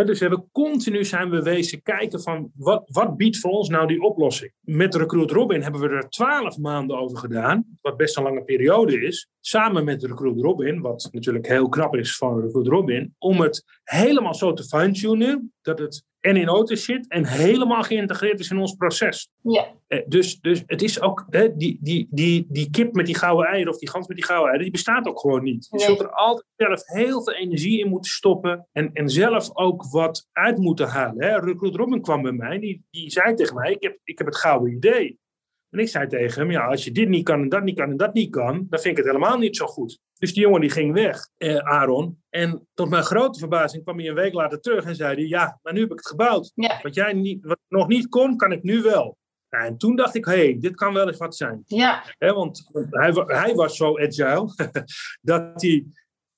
dus 0.02 0.18
we 0.18 0.26
hebben 0.26 0.48
continu 0.52 1.04
zijn 1.04 1.30
we 1.30 1.42
wezen 1.42 1.82
kijken 1.82 2.20
van 2.22 2.50
wat, 2.54 2.82
wat 2.86 3.16
biedt 3.16 3.38
voor 3.38 3.50
ons 3.50 3.68
nou 3.68 3.86
die 3.86 4.02
oplossing. 4.02 4.52
Met 4.60 4.94
Recruit 4.94 5.30
Robin 5.30 5.62
hebben 5.62 5.80
we 5.80 5.88
er 5.88 6.08
twaalf 6.08 6.58
maanden 6.58 6.98
over 6.98 7.18
gedaan, 7.18 7.64
wat 7.80 7.96
best 7.96 8.16
een 8.16 8.22
lange 8.22 8.44
periode 8.44 9.00
is. 9.00 9.28
Samen 9.40 9.84
met 9.84 10.04
Recruit 10.04 10.40
Robin, 10.40 10.80
wat 10.80 11.08
natuurlijk 11.12 11.46
heel 11.46 11.68
knap 11.68 11.96
is 11.96 12.16
van 12.16 12.40
Recruit 12.40 12.66
Robin, 12.66 13.14
om 13.18 13.40
het 13.40 13.64
helemaal 13.82 14.34
zo 14.34 14.52
te 14.52 14.64
fine-tunen 14.64 15.52
dat 15.62 15.78
het 15.78 16.04
en 16.24 16.36
in 16.36 16.48
auto 16.48 16.74
zit 16.74 17.08
en 17.08 17.26
helemaal 17.26 17.82
geïntegreerd 17.82 18.40
is 18.40 18.50
in 18.50 18.58
ons 18.58 18.74
proces. 18.74 19.30
Ja. 19.42 19.66
Eh, 19.86 20.00
dus, 20.06 20.40
dus 20.40 20.62
het 20.66 20.82
is 20.82 21.00
ook, 21.00 21.26
hè, 21.30 21.56
die, 21.56 21.78
die, 21.80 22.06
die, 22.10 22.46
die 22.48 22.70
kip 22.70 22.94
met 22.94 23.06
die 23.06 23.14
gouden 23.14 23.46
eieren 23.46 23.72
of 23.72 23.78
die 23.78 23.90
gans 23.90 24.06
met 24.06 24.16
die 24.16 24.26
gouden 24.26 24.48
eieren, 24.48 24.72
die 24.72 24.82
bestaat 24.82 25.06
ook 25.06 25.20
gewoon 25.20 25.42
niet. 25.42 25.68
Je 25.70 25.78
zult 25.78 26.00
er 26.00 26.10
altijd 26.10 26.46
zelf 26.56 26.82
heel 26.86 27.22
veel 27.22 27.34
energie 27.34 27.80
in 27.80 27.88
moeten 27.88 28.10
stoppen 28.10 28.68
en, 28.72 28.90
en 28.92 29.08
zelf 29.08 29.56
ook 29.56 29.90
wat 29.90 30.28
uit 30.32 30.58
moeten 30.58 30.88
halen. 30.88 31.24
Hè. 31.24 31.38
Recruit 31.38 31.74
Robin 31.74 32.00
kwam 32.00 32.22
bij 32.22 32.32
mij, 32.32 32.58
die, 32.58 32.84
die 32.90 33.10
zei 33.10 33.34
tegen 33.34 33.54
mij, 33.54 33.72
ik 33.72 33.82
heb, 33.82 33.98
ik 34.04 34.18
heb 34.18 34.26
het 34.26 34.36
gouden 34.36 34.72
idee. 34.72 35.18
En 35.70 35.78
ik 35.78 35.88
zei 35.88 36.06
tegen 36.06 36.40
hem, 36.40 36.50
ja, 36.50 36.66
als 36.66 36.84
je 36.84 36.92
dit 36.92 37.08
niet 37.08 37.24
kan 37.24 37.42
en 37.42 37.48
dat 37.48 37.64
niet 37.64 37.76
kan 37.76 37.90
en 37.90 37.96
dat 37.96 38.14
niet 38.14 38.30
kan, 38.30 38.66
dan 38.70 38.80
vind 38.80 38.98
ik 38.98 39.04
het 39.04 39.06
helemaal 39.06 39.38
niet 39.38 39.56
zo 39.56 39.66
goed. 39.66 40.00
Dus 40.24 40.34
die 40.34 40.42
jongen 40.42 40.60
die 40.60 40.70
ging 40.70 40.92
weg, 40.92 41.28
eh, 41.36 41.56
Aaron. 41.56 42.22
En 42.30 42.68
tot 42.74 42.88
mijn 42.88 43.02
grote 43.02 43.38
verbazing 43.38 43.82
kwam 43.82 43.98
hij 43.98 44.08
een 44.08 44.14
week 44.14 44.32
later 44.32 44.60
terug 44.60 44.84
en 44.84 44.96
zei 44.96 45.14
hij, 45.14 45.26
ja, 45.26 45.58
maar 45.62 45.72
nu 45.72 45.80
heb 45.80 45.90
ik 45.90 45.96
het 45.96 46.06
gebouwd. 46.06 46.52
Wat 46.82 46.94
jij 46.94 47.12
niet, 47.12 47.44
wat 47.44 47.58
nog 47.68 47.88
niet 47.88 48.08
kon, 48.08 48.36
kan 48.36 48.52
ik 48.52 48.62
nu 48.62 48.82
wel. 48.82 49.16
Nou, 49.50 49.64
en 49.64 49.76
toen 49.76 49.96
dacht 49.96 50.14
ik, 50.14 50.24
hé, 50.24 50.32
hey, 50.32 50.56
dit 50.60 50.74
kan 50.74 50.92
wel 50.92 51.06
eens 51.06 51.16
wat 51.16 51.36
zijn. 51.36 51.62
Ja. 51.66 52.04
want 52.18 52.68
hij, 52.90 53.12
hij 53.26 53.54
was 53.54 53.76
zo 53.76 53.98
agile 53.98 54.54
dat 55.20 55.62
hij 55.62 55.86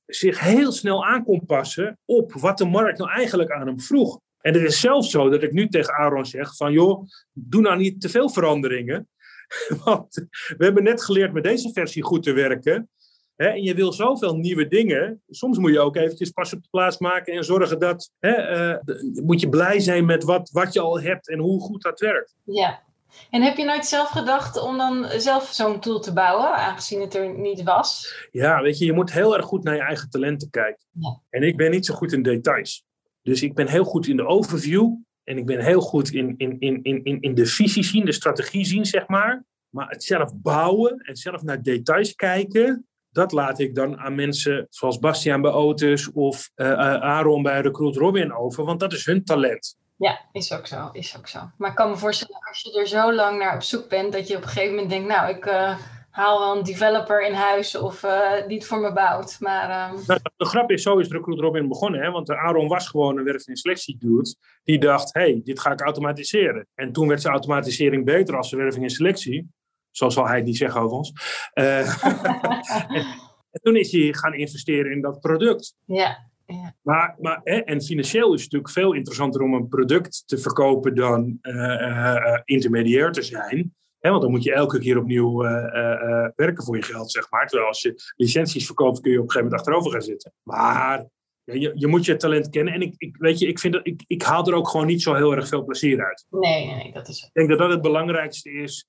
zich 0.06 0.40
heel 0.40 0.72
snel 0.72 1.04
aan 1.04 1.24
kon 1.24 1.46
passen 1.46 1.98
op 2.04 2.32
wat 2.32 2.58
de 2.58 2.64
markt 2.64 2.98
nou 2.98 3.10
eigenlijk 3.10 3.50
aan 3.50 3.66
hem 3.66 3.80
vroeg. 3.80 4.20
En 4.40 4.54
het 4.54 4.62
is 4.62 4.80
zelfs 4.80 5.10
zo 5.10 5.28
dat 5.28 5.42
ik 5.42 5.52
nu 5.52 5.68
tegen 5.68 5.94
Aaron 5.94 6.26
zeg 6.26 6.56
van, 6.56 6.72
joh, 6.72 7.04
doe 7.32 7.60
nou 7.60 7.76
niet 7.76 8.00
te 8.00 8.08
veel 8.08 8.30
veranderingen. 8.30 9.08
Want 9.84 10.26
we 10.56 10.64
hebben 10.64 10.82
net 10.82 11.04
geleerd 11.04 11.32
met 11.32 11.42
deze 11.42 11.72
versie 11.72 12.02
goed 12.02 12.22
te 12.22 12.32
werken. 12.32 12.88
Hè, 13.36 13.46
en 13.46 13.62
je 13.62 13.74
wil 13.74 13.92
zoveel 13.92 14.36
nieuwe 14.36 14.68
dingen. 14.68 15.22
Soms 15.28 15.58
moet 15.58 15.72
je 15.72 15.80
ook 15.80 15.96
eventjes 15.96 16.30
pas 16.30 16.52
op 16.52 16.62
de 16.62 16.68
plaats 16.70 16.98
maken 16.98 17.34
en 17.34 17.44
zorgen 17.44 17.78
dat. 17.78 18.10
Hè, 18.18 18.70
uh, 18.70 18.96
moet 19.24 19.40
je 19.40 19.48
blij 19.48 19.80
zijn 19.80 20.04
met 20.04 20.24
wat, 20.24 20.50
wat 20.50 20.72
je 20.72 20.80
al 20.80 21.00
hebt 21.00 21.28
en 21.28 21.38
hoe 21.38 21.60
goed 21.60 21.82
dat 21.82 22.00
werkt. 22.00 22.34
Ja. 22.44 22.84
En 23.30 23.42
heb 23.42 23.56
je 23.56 23.64
nooit 23.64 23.86
zelf 23.86 24.08
gedacht 24.08 24.62
om 24.62 24.76
dan 24.78 25.06
zelf 25.16 25.48
zo'n 25.52 25.80
tool 25.80 26.00
te 26.00 26.12
bouwen, 26.12 26.54
aangezien 26.54 27.00
het 27.00 27.14
er 27.14 27.38
niet 27.38 27.62
was? 27.62 28.14
Ja, 28.30 28.62
weet 28.62 28.78
je, 28.78 28.84
je 28.84 28.92
moet 28.92 29.12
heel 29.12 29.36
erg 29.36 29.44
goed 29.44 29.64
naar 29.64 29.74
je 29.74 29.80
eigen 29.80 30.10
talenten 30.10 30.50
kijken. 30.50 30.84
Ja. 30.90 31.20
En 31.30 31.42
ik 31.42 31.56
ben 31.56 31.70
niet 31.70 31.86
zo 31.86 31.94
goed 31.94 32.12
in 32.12 32.22
details. 32.22 32.84
Dus 33.22 33.42
ik 33.42 33.54
ben 33.54 33.68
heel 33.68 33.84
goed 33.84 34.06
in 34.06 34.16
de 34.16 34.26
overview. 34.26 34.94
En 35.24 35.38
ik 35.38 35.46
ben 35.46 35.60
heel 35.60 35.80
goed 35.80 36.10
in, 36.10 36.34
in, 36.36 36.56
in, 36.58 36.82
in, 36.82 37.20
in 37.20 37.34
de 37.34 37.46
visie 37.46 37.84
zien, 37.84 38.04
de 38.04 38.12
strategie 38.12 38.64
zien, 38.64 38.86
zeg 38.86 39.08
maar. 39.08 39.44
Maar 39.68 39.88
het 39.88 40.04
zelf 40.04 40.32
bouwen 40.34 40.98
en 40.98 41.16
zelf 41.16 41.42
naar 41.42 41.62
details 41.62 42.14
kijken, 42.14 42.86
dat 43.16 43.32
laat 43.32 43.58
ik 43.58 43.74
dan 43.74 43.98
aan 43.98 44.14
mensen 44.14 44.66
zoals 44.70 44.98
Bastiaan 44.98 45.40
bij 45.40 45.50
Otis 45.50 46.12
of 46.12 46.50
uh, 46.56 46.72
Aaron 47.00 47.42
bij 47.42 47.60
Recruit 47.60 47.96
Robin 47.96 48.34
over, 48.34 48.64
want 48.64 48.80
dat 48.80 48.92
is 48.92 49.06
hun 49.06 49.24
talent. 49.24 49.76
Ja, 49.96 50.20
is 50.32 50.52
ook 50.52 50.66
zo, 50.66 50.88
is 50.92 51.16
ook 51.18 51.28
zo. 51.28 51.38
Maar 51.58 51.70
ik 51.70 51.76
kan 51.76 51.90
me 51.90 51.96
voorstellen, 51.96 52.42
als 52.48 52.60
je 52.60 52.80
er 52.80 52.86
zo 52.86 53.12
lang 53.12 53.38
naar 53.38 53.54
op 53.54 53.62
zoek 53.62 53.88
bent, 53.88 54.12
dat 54.12 54.28
je 54.28 54.36
op 54.36 54.42
een 54.42 54.48
gegeven 54.48 54.74
moment 54.74 54.90
denkt, 54.90 55.08
nou, 55.08 55.30
ik 55.30 55.46
uh, 55.46 55.76
haal 56.10 56.38
wel 56.38 56.56
een 56.56 56.64
developer 56.64 57.26
in 57.26 57.32
huis 57.32 57.76
of 57.76 58.02
uh, 58.02 58.32
die 58.46 58.56
het 58.56 58.66
voor 58.66 58.80
me 58.80 58.92
bouwt. 58.92 59.36
Maar, 59.40 59.90
um... 59.90 60.00
nou, 60.06 60.20
de 60.36 60.44
grap 60.44 60.70
is, 60.70 60.82
zo 60.82 60.98
is 60.98 61.08
Recruit 61.08 61.40
Robin 61.40 61.68
begonnen, 61.68 62.00
hè? 62.00 62.10
want 62.10 62.30
Aaron 62.30 62.68
was 62.68 62.88
gewoon 62.88 63.18
een 63.18 63.24
werf- 63.24 63.46
en 63.46 63.56
selectie 63.56 63.96
dude, 63.98 64.34
die 64.64 64.78
dacht, 64.78 65.14
hey, 65.14 65.40
dit 65.44 65.60
ga 65.60 65.72
ik 65.72 65.80
automatiseren. 65.80 66.66
En 66.74 66.92
toen 66.92 67.08
werd 67.08 67.20
zijn 67.20 67.32
automatisering 67.32 68.04
beter 68.04 68.36
als 68.36 68.50
de 68.50 68.56
werving 68.56 68.84
en 68.84 68.90
selectie. 68.90 69.54
Zo 69.96 70.08
zal 70.08 70.26
hij 70.26 70.36
het 70.36 70.44
niet 70.44 70.56
zeggen 70.56 70.80
over 70.80 70.96
ons. 70.96 71.12
Uh, 71.54 72.04
en 73.50 73.60
toen 73.62 73.76
is 73.76 73.92
hij 73.92 74.12
gaan 74.12 74.34
investeren 74.34 74.92
in 74.92 75.00
dat 75.00 75.20
product. 75.20 75.74
Ja. 75.84 76.30
Ja. 76.46 76.74
Maar, 76.82 77.16
maar, 77.18 77.40
hè, 77.44 77.56
en 77.56 77.82
financieel 77.82 78.34
is 78.34 78.42
het 78.42 78.52
natuurlijk 78.52 78.72
veel 78.72 78.92
interessanter 78.92 79.42
om 79.42 79.54
een 79.54 79.68
product 79.68 80.22
te 80.26 80.38
verkopen 80.38 80.94
dan 80.94 81.38
uh, 81.42 81.54
uh, 81.54 82.40
intermediair 82.44 83.12
te 83.12 83.22
zijn. 83.22 83.74
Hè, 83.98 84.10
want 84.10 84.22
dan 84.22 84.30
moet 84.30 84.42
je 84.42 84.52
elke 84.52 84.78
keer 84.78 84.98
opnieuw 84.98 85.36
werken 86.36 86.64
voor 86.64 86.76
je 86.76 86.82
geld, 86.82 87.10
zeg 87.10 87.30
maar. 87.30 87.46
Terwijl 87.46 87.68
als 87.68 87.82
je 87.82 88.12
licenties 88.16 88.66
verkoopt, 88.66 89.00
kun 89.00 89.10
je 89.10 89.18
op 89.18 89.24
een 89.24 89.30
gegeven 89.30 89.50
moment 89.50 89.68
achterover 89.68 89.92
gaan 89.92 90.08
zitten. 90.08 90.32
Maar 90.42 91.06
je, 91.46 91.72
je, 91.74 91.86
moet 91.86 92.04
je 92.04 92.16
talent 92.16 92.50
kennen. 92.50 92.74
En 92.74 92.80
ik, 92.80 92.94
ik, 92.98 93.16
weet 93.16 93.38
je, 93.38 93.46
ik, 93.46 93.58
vind 93.58 93.72
dat, 93.72 93.86
ik, 93.86 94.04
ik 94.06 94.22
haal 94.22 94.46
er 94.46 94.54
ook 94.54 94.68
gewoon 94.68 94.86
niet 94.86 95.02
zo 95.02 95.14
heel 95.14 95.32
erg 95.32 95.48
veel 95.48 95.64
plezier 95.64 96.04
uit. 96.04 96.26
Nee, 96.30 96.66
nee, 96.66 96.92
dat 96.92 97.08
is... 97.08 97.22
Ik 97.22 97.32
denk 97.32 97.48
dat 97.48 97.58
dat 97.58 97.70
het 97.70 97.82
belangrijkste 97.82 98.50
is. 98.50 98.86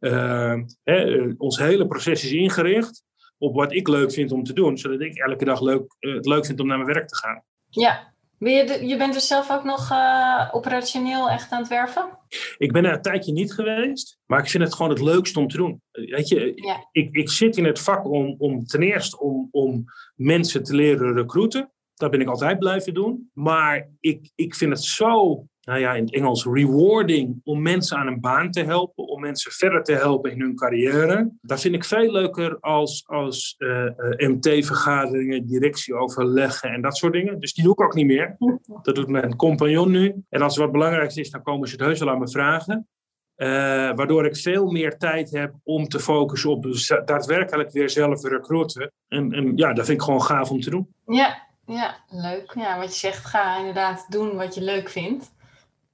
Uh, 0.00 0.54
hè, 0.82 1.24
ons 1.38 1.58
hele 1.58 1.86
proces 1.86 2.24
is 2.24 2.32
ingericht 2.32 3.04
op 3.38 3.54
wat 3.54 3.72
ik 3.72 3.88
leuk 3.88 4.12
vind 4.12 4.32
om 4.32 4.42
te 4.44 4.52
doen, 4.52 4.78
zodat 4.78 5.00
ik 5.00 5.16
elke 5.16 5.44
dag 5.44 5.60
leuk, 5.60 5.96
eh, 5.98 6.14
het 6.14 6.26
leuk 6.26 6.46
vind 6.46 6.60
om 6.60 6.66
naar 6.66 6.78
mijn 6.78 6.92
werk 6.92 7.08
te 7.08 7.16
gaan. 7.16 7.42
Ja, 7.68 8.14
je, 8.38 8.86
je 8.86 8.96
bent 8.96 9.12
dus 9.12 9.26
zelf 9.26 9.50
ook 9.50 9.64
nog 9.64 9.90
uh, 9.90 10.48
operationeel 10.52 11.30
echt 11.30 11.52
aan 11.52 11.58
het 11.58 11.68
werven? 11.68 12.18
Ik 12.58 12.72
ben 12.72 12.84
er 12.84 12.92
een 12.92 13.02
tijdje 13.02 13.32
niet 13.32 13.52
geweest, 13.52 14.18
maar 14.26 14.38
ik 14.38 14.48
vind 14.48 14.64
het 14.64 14.74
gewoon 14.74 14.90
het 14.90 15.00
leukste 15.00 15.38
om 15.38 15.48
te 15.48 15.56
doen. 15.56 15.82
Weet 15.90 16.28
je, 16.28 16.54
ik, 16.92 17.14
ik 17.14 17.30
zit 17.30 17.56
in 17.56 17.64
het 17.64 17.80
vak 17.80 18.04
om, 18.04 18.34
om 18.38 18.64
ten 18.64 18.82
eerste 18.82 19.20
om, 19.20 19.48
om 19.50 19.84
mensen 20.14 20.62
te 20.62 20.74
leren 20.74 21.14
recruiten. 21.14 21.70
Dat 21.96 22.10
ben 22.10 22.20
ik 22.20 22.28
altijd 22.28 22.58
blijven 22.58 22.94
doen. 22.94 23.30
Maar 23.32 23.88
ik, 24.00 24.30
ik 24.34 24.54
vind 24.54 24.72
het 24.72 24.82
zo 24.82 25.44
nou 25.66 25.80
ja, 25.80 25.94
in 25.94 26.04
het 26.04 26.14
Engels 26.14 26.44
rewarding 26.44 27.40
om 27.44 27.62
mensen 27.62 27.96
aan 27.96 28.06
een 28.06 28.20
baan 28.20 28.50
te 28.50 28.62
helpen, 28.62 29.06
om 29.06 29.20
mensen 29.20 29.52
verder 29.52 29.82
te 29.82 29.92
helpen 29.92 30.30
in 30.30 30.40
hun 30.40 30.56
carrière. 30.56 31.30
Dat 31.40 31.60
vind 31.60 31.74
ik 31.74 31.84
veel 31.84 32.12
leuker 32.12 32.60
als, 32.60 33.04
als 33.06 33.54
uh, 33.58 33.86
eh, 33.86 33.86
eh, 33.86 34.28
MT-vergaderingen, 34.28 35.46
directieoverleggen 35.46 36.70
en 36.70 36.80
dat 36.80 36.96
soort 36.96 37.12
dingen. 37.12 37.40
Dus 37.40 37.54
die 37.54 37.64
doe 37.64 37.72
ik 37.72 37.80
ook 37.80 37.94
niet 37.94 38.06
meer. 38.06 38.36
Dat 38.82 38.94
doet 38.94 39.08
mijn 39.08 39.36
compagnon 39.36 39.90
nu. 39.90 40.24
En 40.28 40.42
als 40.42 40.56
er 40.56 40.62
wat 40.62 40.72
belangrijks 40.72 41.16
is, 41.16 41.30
dan 41.30 41.42
komen 41.42 41.68
ze 41.68 41.74
het 41.74 41.84
heus 41.84 41.98
wel 41.98 42.10
aan 42.10 42.18
me 42.18 42.28
vragen. 42.28 42.88
Uh, 43.36 43.46
waardoor 43.94 44.26
ik 44.26 44.36
veel 44.36 44.70
meer 44.70 44.96
tijd 44.96 45.30
heb 45.30 45.54
om 45.62 45.88
te 45.88 46.00
focussen 46.00 46.50
op 46.50 46.66
daadwerkelijk 47.04 47.70
weer 47.70 47.90
zelf 47.90 48.22
recruiten. 48.22 48.92
En, 49.08 49.32
en 49.32 49.56
ja, 49.56 49.72
dat 49.72 49.84
vind 49.86 49.98
ik 49.98 50.04
gewoon 50.04 50.22
gaaf 50.22 50.50
om 50.50 50.60
te 50.60 50.70
doen. 50.70 50.94
Ja, 51.06 51.45
ja, 51.66 51.96
leuk. 52.10 52.52
Ja, 52.54 52.78
wat 52.78 52.92
je 52.92 52.98
zegt, 52.98 53.24
ga 53.24 53.58
inderdaad 53.58 54.06
doen 54.08 54.36
wat 54.36 54.54
je 54.54 54.60
leuk 54.60 54.88
vindt 54.88 55.34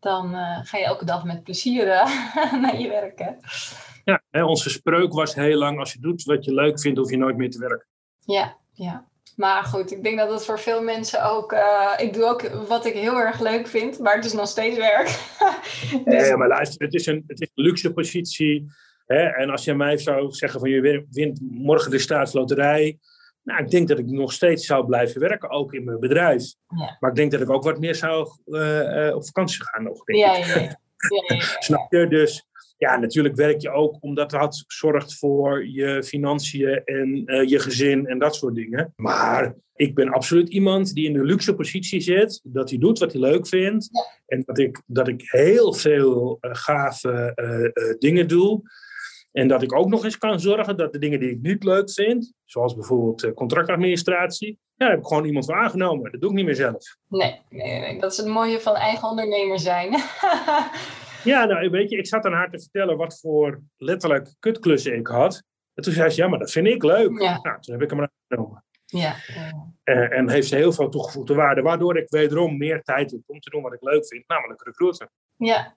dan 0.03 0.35
uh, 0.35 0.59
ga 0.63 0.79
je 0.79 0.85
elke 0.85 1.05
dag 1.05 1.25
met 1.25 1.43
plezier 1.43 1.87
uh, 1.87 2.53
naar 2.63 2.81
je 2.81 2.89
werk. 2.89 3.19
Hè? 3.19 3.31
Ja, 4.05 4.23
hè, 4.31 4.45
onze 4.45 4.71
spreuk 4.71 5.13
was 5.13 5.35
heel 5.35 5.59
lang: 5.59 5.79
als 5.79 5.93
je 5.93 6.01
doet 6.01 6.25
wat 6.25 6.45
je 6.45 6.55
leuk 6.55 6.81
vindt, 6.81 6.99
hoef 6.99 7.11
je 7.11 7.17
nooit 7.17 7.37
meer 7.37 7.51
te 7.51 7.59
werken. 7.59 7.87
Ja, 8.19 8.57
ja. 8.73 9.11
Maar 9.37 9.65
goed, 9.65 9.93
ik 9.93 10.03
denk 10.03 10.19
dat 10.19 10.31
het 10.31 10.45
voor 10.45 10.59
veel 10.59 10.83
mensen 10.83 11.25
ook. 11.25 11.53
Uh, 11.53 11.93
ik 11.99 12.13
doe 12.13 12.25
ook 12.25 12.49
wat 12.49 12.87
ik 12.87 12.95
heel 12.95 13.19
erg 13.19 13.41
leuk 13.41 13.67
vind, 13.67 13.99
maar 13.99 14.15
het 14.15 14.25
is 14.25 14.33
nog 14.33 14.49
steeds 14.49 14.77
werk. 14.77 15.07
dus... 16.05 16.23
Nee, 16.23 16.37
maar 16.37 16.49
luister, 16.49 16.85
het 16.85 16.95
is 16.95 17.07
een, 17.07 17.25
het 17.27 17.41
is 17.41 17.51
een 17.55 17.65
luxe 17.65 17.93
positie. 17.93 18.67
Hè? 19.07 19.23
En 19.23 19.51
als 19.51 19.65
je 19.65 19.75
mij 19.75 19.99
zou 19.99 20.33
zeggen: 20.33 20.61
van 20.61 20.71
je 20.71 21.07
wint 21.11 21.41
morgen 21.41 21.91
de 21.91 21.99
staatsloterij 21.99 22.99
nou, 23.43 23.65
ik 23.65 23.71
denk 23.71 23.89
dat 23.89 23.99
ik 23.99 24.07
nog 24.07 24.33
steeds 24.33 24.67
zou 24.67 24.87
blijven 24.87 25.21
werken, 25.21 25.51
ook 25.51 25.73
in 25.73 25.85
mijn 25.85 26.01
bedrijf. 26.01 26.55
Ja. 26.67 26.97
Maar 27.01 27.11
ik 27.11 27.17
denk 27.17 27.31
dat 27.31 27.41
ik 27.41 27.51
ook 27.51 27.65
wat 27.65 27.79
meer 27.79 27.95
zou 27.95 28.29
uh, 28.47 29.15
op 29.15 29.27
vakantie 29.27 29.65
gaan 29.65 29.83
nog. 29.83 30.05
Denk 30.05 30.19
ja, 30.19 30.37
ja. 30.37 30.81
Snap 31.59 31.93
je? 31.93 32.07
Dus 32.09 32.47
ja, 32.79 32.97
natuurlijk 32.97 33.37
werk 33.37 33.61
je 33.61 33.71
ook 33.71 33.97
omdat 34.01 34.31
dat 34.31 34.65
zorgt 34.67 35.19
voor 35.19 35.67
je 35.69 36.03
financiën 36.03 36.83
en 36.85 37.23
uh, 37.25 37.49
je 37.49 37.59
gezin 37.59 38.07
en 38.07 38.19
dat 38.19 38.35
soort 38.35 38.55
dingen. 38.55 38.93
Maar 38.97 39.55
ik 39.75 39.95
ben 39.95 40.09
absoluut 40.09 40.49
iemand 40.49 40.95
die 40.95 41.07
in 41.07 41.13
de 41.13 41.25
luxe 41.25 41.55
positie 41.55 42.01
zit, 42.01 42.41
dat 42.43 42.71
hij 42.71 42.79
doet 42.79 42.99
wat 42.99 43.13
hij 43.13 43.21
leuk 43.21 43.47
vindt. 43.47 43.91
En 44.27 44.43
dat 44.47 44.59
ik, 44.59 44.83
dat 44.87 45.09
ik 45.09 45.23
heel 45.31 45.73
veel 45.73 46.39
gave 46.41 47.97
dingen 47.99 48.29
doe. 48.29 48.63
En 49.33 49.49
dat 49.49 49.63
ik 49.63 49.75
ook 49.75 49.89
nog 49.89 50.05
eens 50.05 50.19
kan 50.19 50.41
zorgen 50.41 50.77
dat 50.77 50.93
de 50.93 50.99
dingen 50.99 51.21
die 51.21 51.31
ik 51.31 51.41
niet 51.43 51.65
leuk 51.65 51.91
vind, 51.91 52.33
zoals 52.45 52.75
bijvoorbeeld 52.75 53.23
eh, 53.23 53.33
contractadministratie, 53.33 54.49
ja, 54.49 54.59
daar 54.77 54.91
heb 54.91 54.99
ik 54.99 55.07
gewoon 55.07 55.25
iemand 55.25 55.45
voor 55.45 55.55
aangenomen. 55.55 56.13
Dat 56.13 56.21
doe 56.21 56.31
ik 56.31 56.37
niet 56.37 56.45
meer 56.45 56.55
zelf. 56.55 56.97
Nee, 57.09 57.41
nee, 57.51 57.81
nee. 57.81 57.99
dat 57.99 58.13
is 58.13 58.17
het 58.17 58.27
mooie 58.27 58.61
van 58.61 58.75
eigen 58.75 59.09
ondernemer 59.09 59.59
zijn. 59.59 59.91
ja, 61.33 61.45
nou 61.45 61.71
weet 61.71 61.91
je, 61.91 61.97
ik 61.97 62.07
zat 62.07 62.25
aan 62.25 62.33
haar 62.33 62.51
te 62.51 62.61
vertellen 62.61 62.97
wat 62.97 63.21
voor 63.21 63.63
letterlijk 63.77 64.35
kutklussen 64.39 64.97
ik 64.97 65.07
had. 65.07 65.43
En 65.75 65.83
toen 65.83 65.93
zei 65.93 66.11
ze, 66.11 66.23
ja, 66.23 66.29
maar 66.29 66.39
dat 66.39 66.51
vind 66.51 66.67
ik 66.67 66.83
leuk. 66.83 67.21
Ja. 67.21 67.39
Nou, 67.43 67.61
toen 67.61 67.75
heb 67.75 67.83
ik 67.83 67.91
hem 67.91 68.09
aangenomen. 68.29 68.65
Ja. 68.87 69.15
En, 69.85 70.11
en, 70.11 70.31
heeft 70.31 70.49
ze 70.49 70.57
heel 70.57 70.73
veel 70.73 70.89
toegevoegde 70.89 71.35
waarde, 71.35 71.63
waardoor 71.63 71.97
ik 71.97 72.09
wederom 72.09 72.59
meer 72.59 72.83
tijd 72.83 73.11
heb 73.11 73.21
om 73.27 73.41
te 73.41 73.51
doen 73.51 73.63
wat 73.63 73.73
ik 73.73 73.83
leuk 73.83 74.07
vind, 74.07 74.29
namelijk 74.29 74.65
recruiten. 74.65 75.11
Ja, 75.37 75.75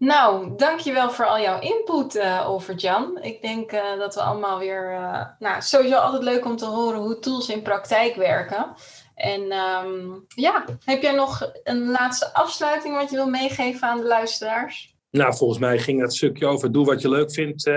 nou, 0.00 0.56
dankjewel 0.56 1.10
voor 1.10 1.26
al 1.26 1.40
jouw 1.40 1.60
input 1.60 2.16
uh, 2.16 2.50
over 2.50 2.74
Jan. 2.74 3.18
Ik 3.22 3.42
denk 3.42 3.72
uh, 3.72 3.98
dat 3.98 4.14
we 4.14 4.20
allemaal 4.20 4.58
weer... 4.58 4.92
Uh, 4.92 5.26
nou, 5.38 5.62
sowieso 5.62 5.96
altijd 5.96 6.22
leuk 6.22 6.44
om 6.44 6.56
te 6.56 6.64
horen 6.64 7.00
hoe 7.00 7.18
tools 7.18 7.48
in 7.48 7.62
praktijk 7.62 8.14
werken. 8.14 8.74
En 9.14 9.52
um, 9.52 10.24
ja, 10.28 10.64
heb 10.84 11.02
jij 11.02 11.14
nog 11.14 11.50
een 11.62 11.90
laatste 11.90 12.34
afsluiting 12.34 12.96
wat 12.96 13.10
je 13.10 13.16
wil 13.16 13.28
meegeven 13.28 13.88
aan 13.88 13.98
de 13.98 14.06
luisteraars? 14.06 14.94
Nou, 15.10 15.34
volgens 15.34 15.58
mij 15.58 15.78
ging 15.78 16.00
dat 16.00 16.14
stukje 16.14 16.46
over 16.46 16.72
doe 16.72 16.84
wat 16.86 17.02
je 17.02 17.08
leuk 17.08 17.32
vindt 17.32 17.70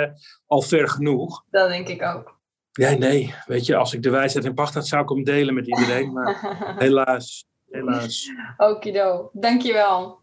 al 0.47 0.61
ver 0.61 0.89
genoeg. 0.89 1.43
Dat 1.49 1.69
denk 1.69 1.87
ik 1.87 2.01
ook. 2.01 2.39
Ja, 2.71 2.91
nee. 2.91 3.33
Weet 3.45 3.65
je, 3.65 3.75
als 3.75 3.93
ik 3.93 4.03
de 4.03 4.09
wijsheid 4.09 4.45
in 4.45 4.53
pacht 4.53 4.73
had, 4.73 4.87
zou 4.87 5.03
ik 5.03 5.09
hem 5.09 5.23
delen 5.23 5.53
met 5.53 5.67
iedereen. 5.67 6.13
Maar 6.13 6.57
helaas, 6.77 7.45
helaas. 7.69 8.29
Okido, 8.57 9.29
dankjewel. 9.33 10.22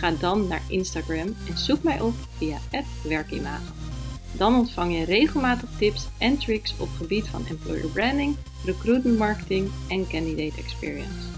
Ga 0.00 0.10
dan 0.10 0.46
naar 0.48 0.62
Instagram 0.68 1.36
en 1.48 1.58
zoek 1.58 1.82
mij 1.82 2.00
op 2.00 2.14
via 2.36 2.58
werkimago. 3.02 3.72
Dan 4.32 4.54
ontvang 4.54 4.98
je 4.98 5.04
regelmatig 5.04 5.68
tips 5.78 6.08
en 6.18 6.38
tricks 6.38 6.74
op 6.78 6.88
gebied 6.96 7.28
van 7.28 7.46
employer 7.46 7.88
branding, 7.88 8.36
recruitment 8.64 9.18
marketing 9.18 9.70
en 9.88 10.08
candidate 10.08 10.60
experience. 10.60 11.28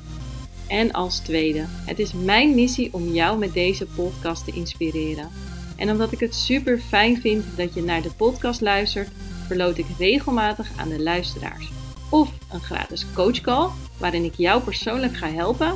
En 0.68 0.92
als 0.92 1.18
tweede, 1.18 1.64
het 1.68 1.98
is 1.98 2.12
mijn 2.12 2.54
missie 2.54 2.92
om 2.92 3.12
jou 3.12 3.38
met 3.38 3.52
deze 3.52 3.86
podcast 3.86 4.44
te 4.44 4.52
inspireren. 4.52 5.28
En 5.76 5.90
omdat 5.90 6.12
ik 6.12 6.20
het 6.20 6.34
super 6.34 6.78
fijn 6.78 7.20
vind 7.20 7.44
dat 7.56 7.74
je 7.74 7.82
naar 7.82 8.02
de 8.02 8.12
podcast 8.16 8.60
luistert, 8.60 9.08
verloot 9.46 9.78
ik 9.78 9.86
regelmatig 9.98 10.70
aan 10.76 10.88
de 10.88 11.02
luisteraars. 11.02 11.70
Of 12.10 12.30
een 12.52 12.60
gratis 12.60 13.06
coachcall 13.14 13.68
waarin 13.98 14.24
ik 14.24 14.34
jou 14.36 14.62
persoonlijk 14.62 15.16
ga 15.16 15.30
helpen 15.30 15.72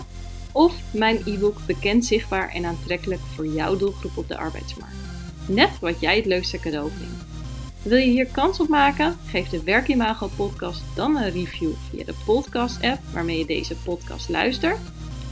of 0.56 0.74
mijn 0.90 1.22
e-book 1.24 1.58
Bekend, 1.66 2.04
Zichtbaar 2.04 2.48
en 2.48 2.64
Aantrekkelijk 2.64 3.20
voor 3.34 3.46
jouw 3.46 3.76
doelgroep 3.76 4.16
op 4.16 4.28
de 4.28 4.36
arbeidsmarkt. 4.36 4.94
Net 5.48 5.78
wat 5.80 6.00
jij 6.00 6.16
het 6.16 6.26
leukste 6.26 6.58
cadeau 6.58 6.90
vindt. 6.90 7.24
Wil 7.82 7.98
je 7.98 8.10
hier 8.10 8.26
kans 8.26 8.60
op 8.60 8.68
maken? 8.68 9.16
Geef 9.26 9.48
de 9.48 9.62
Werkimago 9.62 10.30
podcast 10.36 10.82
dan 10.94 11.16
een 11.16 11.30
review 11.30 11.70
via 11.90 12.04
de 12.04 12.14
podcast 12.24 12.82
app 12.82 12.98
waarmee 13.12 13.38
je 13.38 13.46
deze 13.46 13.76
podcast 13.76 14.28
luistert. 14.28 14.78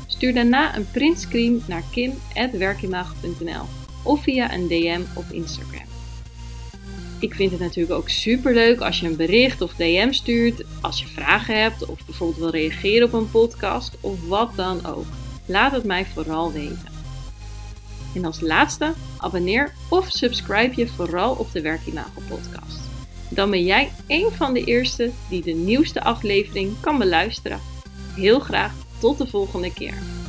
Stuur 0.07 0.35
daarna 0.35 0.77
een 0.77 0.91
printscreen 0.91 1.63
naar 1.67 1.83
kim.werkimago.nl 1.91 3.65
of 4.03 4.23
via 4.23 4.53
een 4.53 4.69
DM 4.69 5.01
op 5.15 5.25
Instagram. 5.31 5.84
Ik 7.25 7.35
vind 7.35 7.51
het 7.51 7.61
natuurlijk 7.61 7.95
ook 7.95 8.09
super 8.09 8.55
leuk 8.55 8.81
als 8.81 9.01
je 9.01 9.07
een 9.07 9.17
bericht 9.17 9.61
of 9.61 9.75
DM 9.75 10.13
stuurt, 10.13 10.65
als 10.81 11.01
je 11.01 11.07
vragen 11.07 11.61
hebt 11.63 11.87
of 11.87 12.05
bijvoorbeeld 12.07 12.39
wil 12.39 12.51
reageren 12.51 13.07
op 13.07 13.13
een 13.13 13.31
podcast 13.31 13.97
of 14.01 14.27
wat 14.29 14.51
dan 14.57 14.87
ook. 14.87 15.05
Laat 15.47 15.73
het 15.73 15.85
mij 15.85 16.07
vooral 16.07 16.53
weten. 16.53 16.89
En 18.15 18.25
als 18.25 18.41
laatste, 18.41 18.93
abonneer 19.19 19.75
of 19.89 20.11
subscribe 20.11 20.73
je 20.77 20.89
vooral 20.89 21.35
op 21.35 21.53
de 21.53 21.61
Werkimago 21.61 22.21
podcast. 22.29 22.81
Dan 23.29 23.51
ben 23.51 23.65
jij 23.65 23.93
een 24.07 24.31
van 24.33 24.55
de 24.55 24.65
eerste 24.65 25.11
die 25.29 25.43
de 25.43 25.53
nieuwste 25.53 26.03
aflevering 26.03 26.81
kan 26.81 26.99
beluisteren. 26.99 27.61
Heel 28.15 28.41
graag 28.41 28.73
tot 28.99 29.19
de 29.19 29.27
volgende 29.27 29.73
keer. 29.73 30.24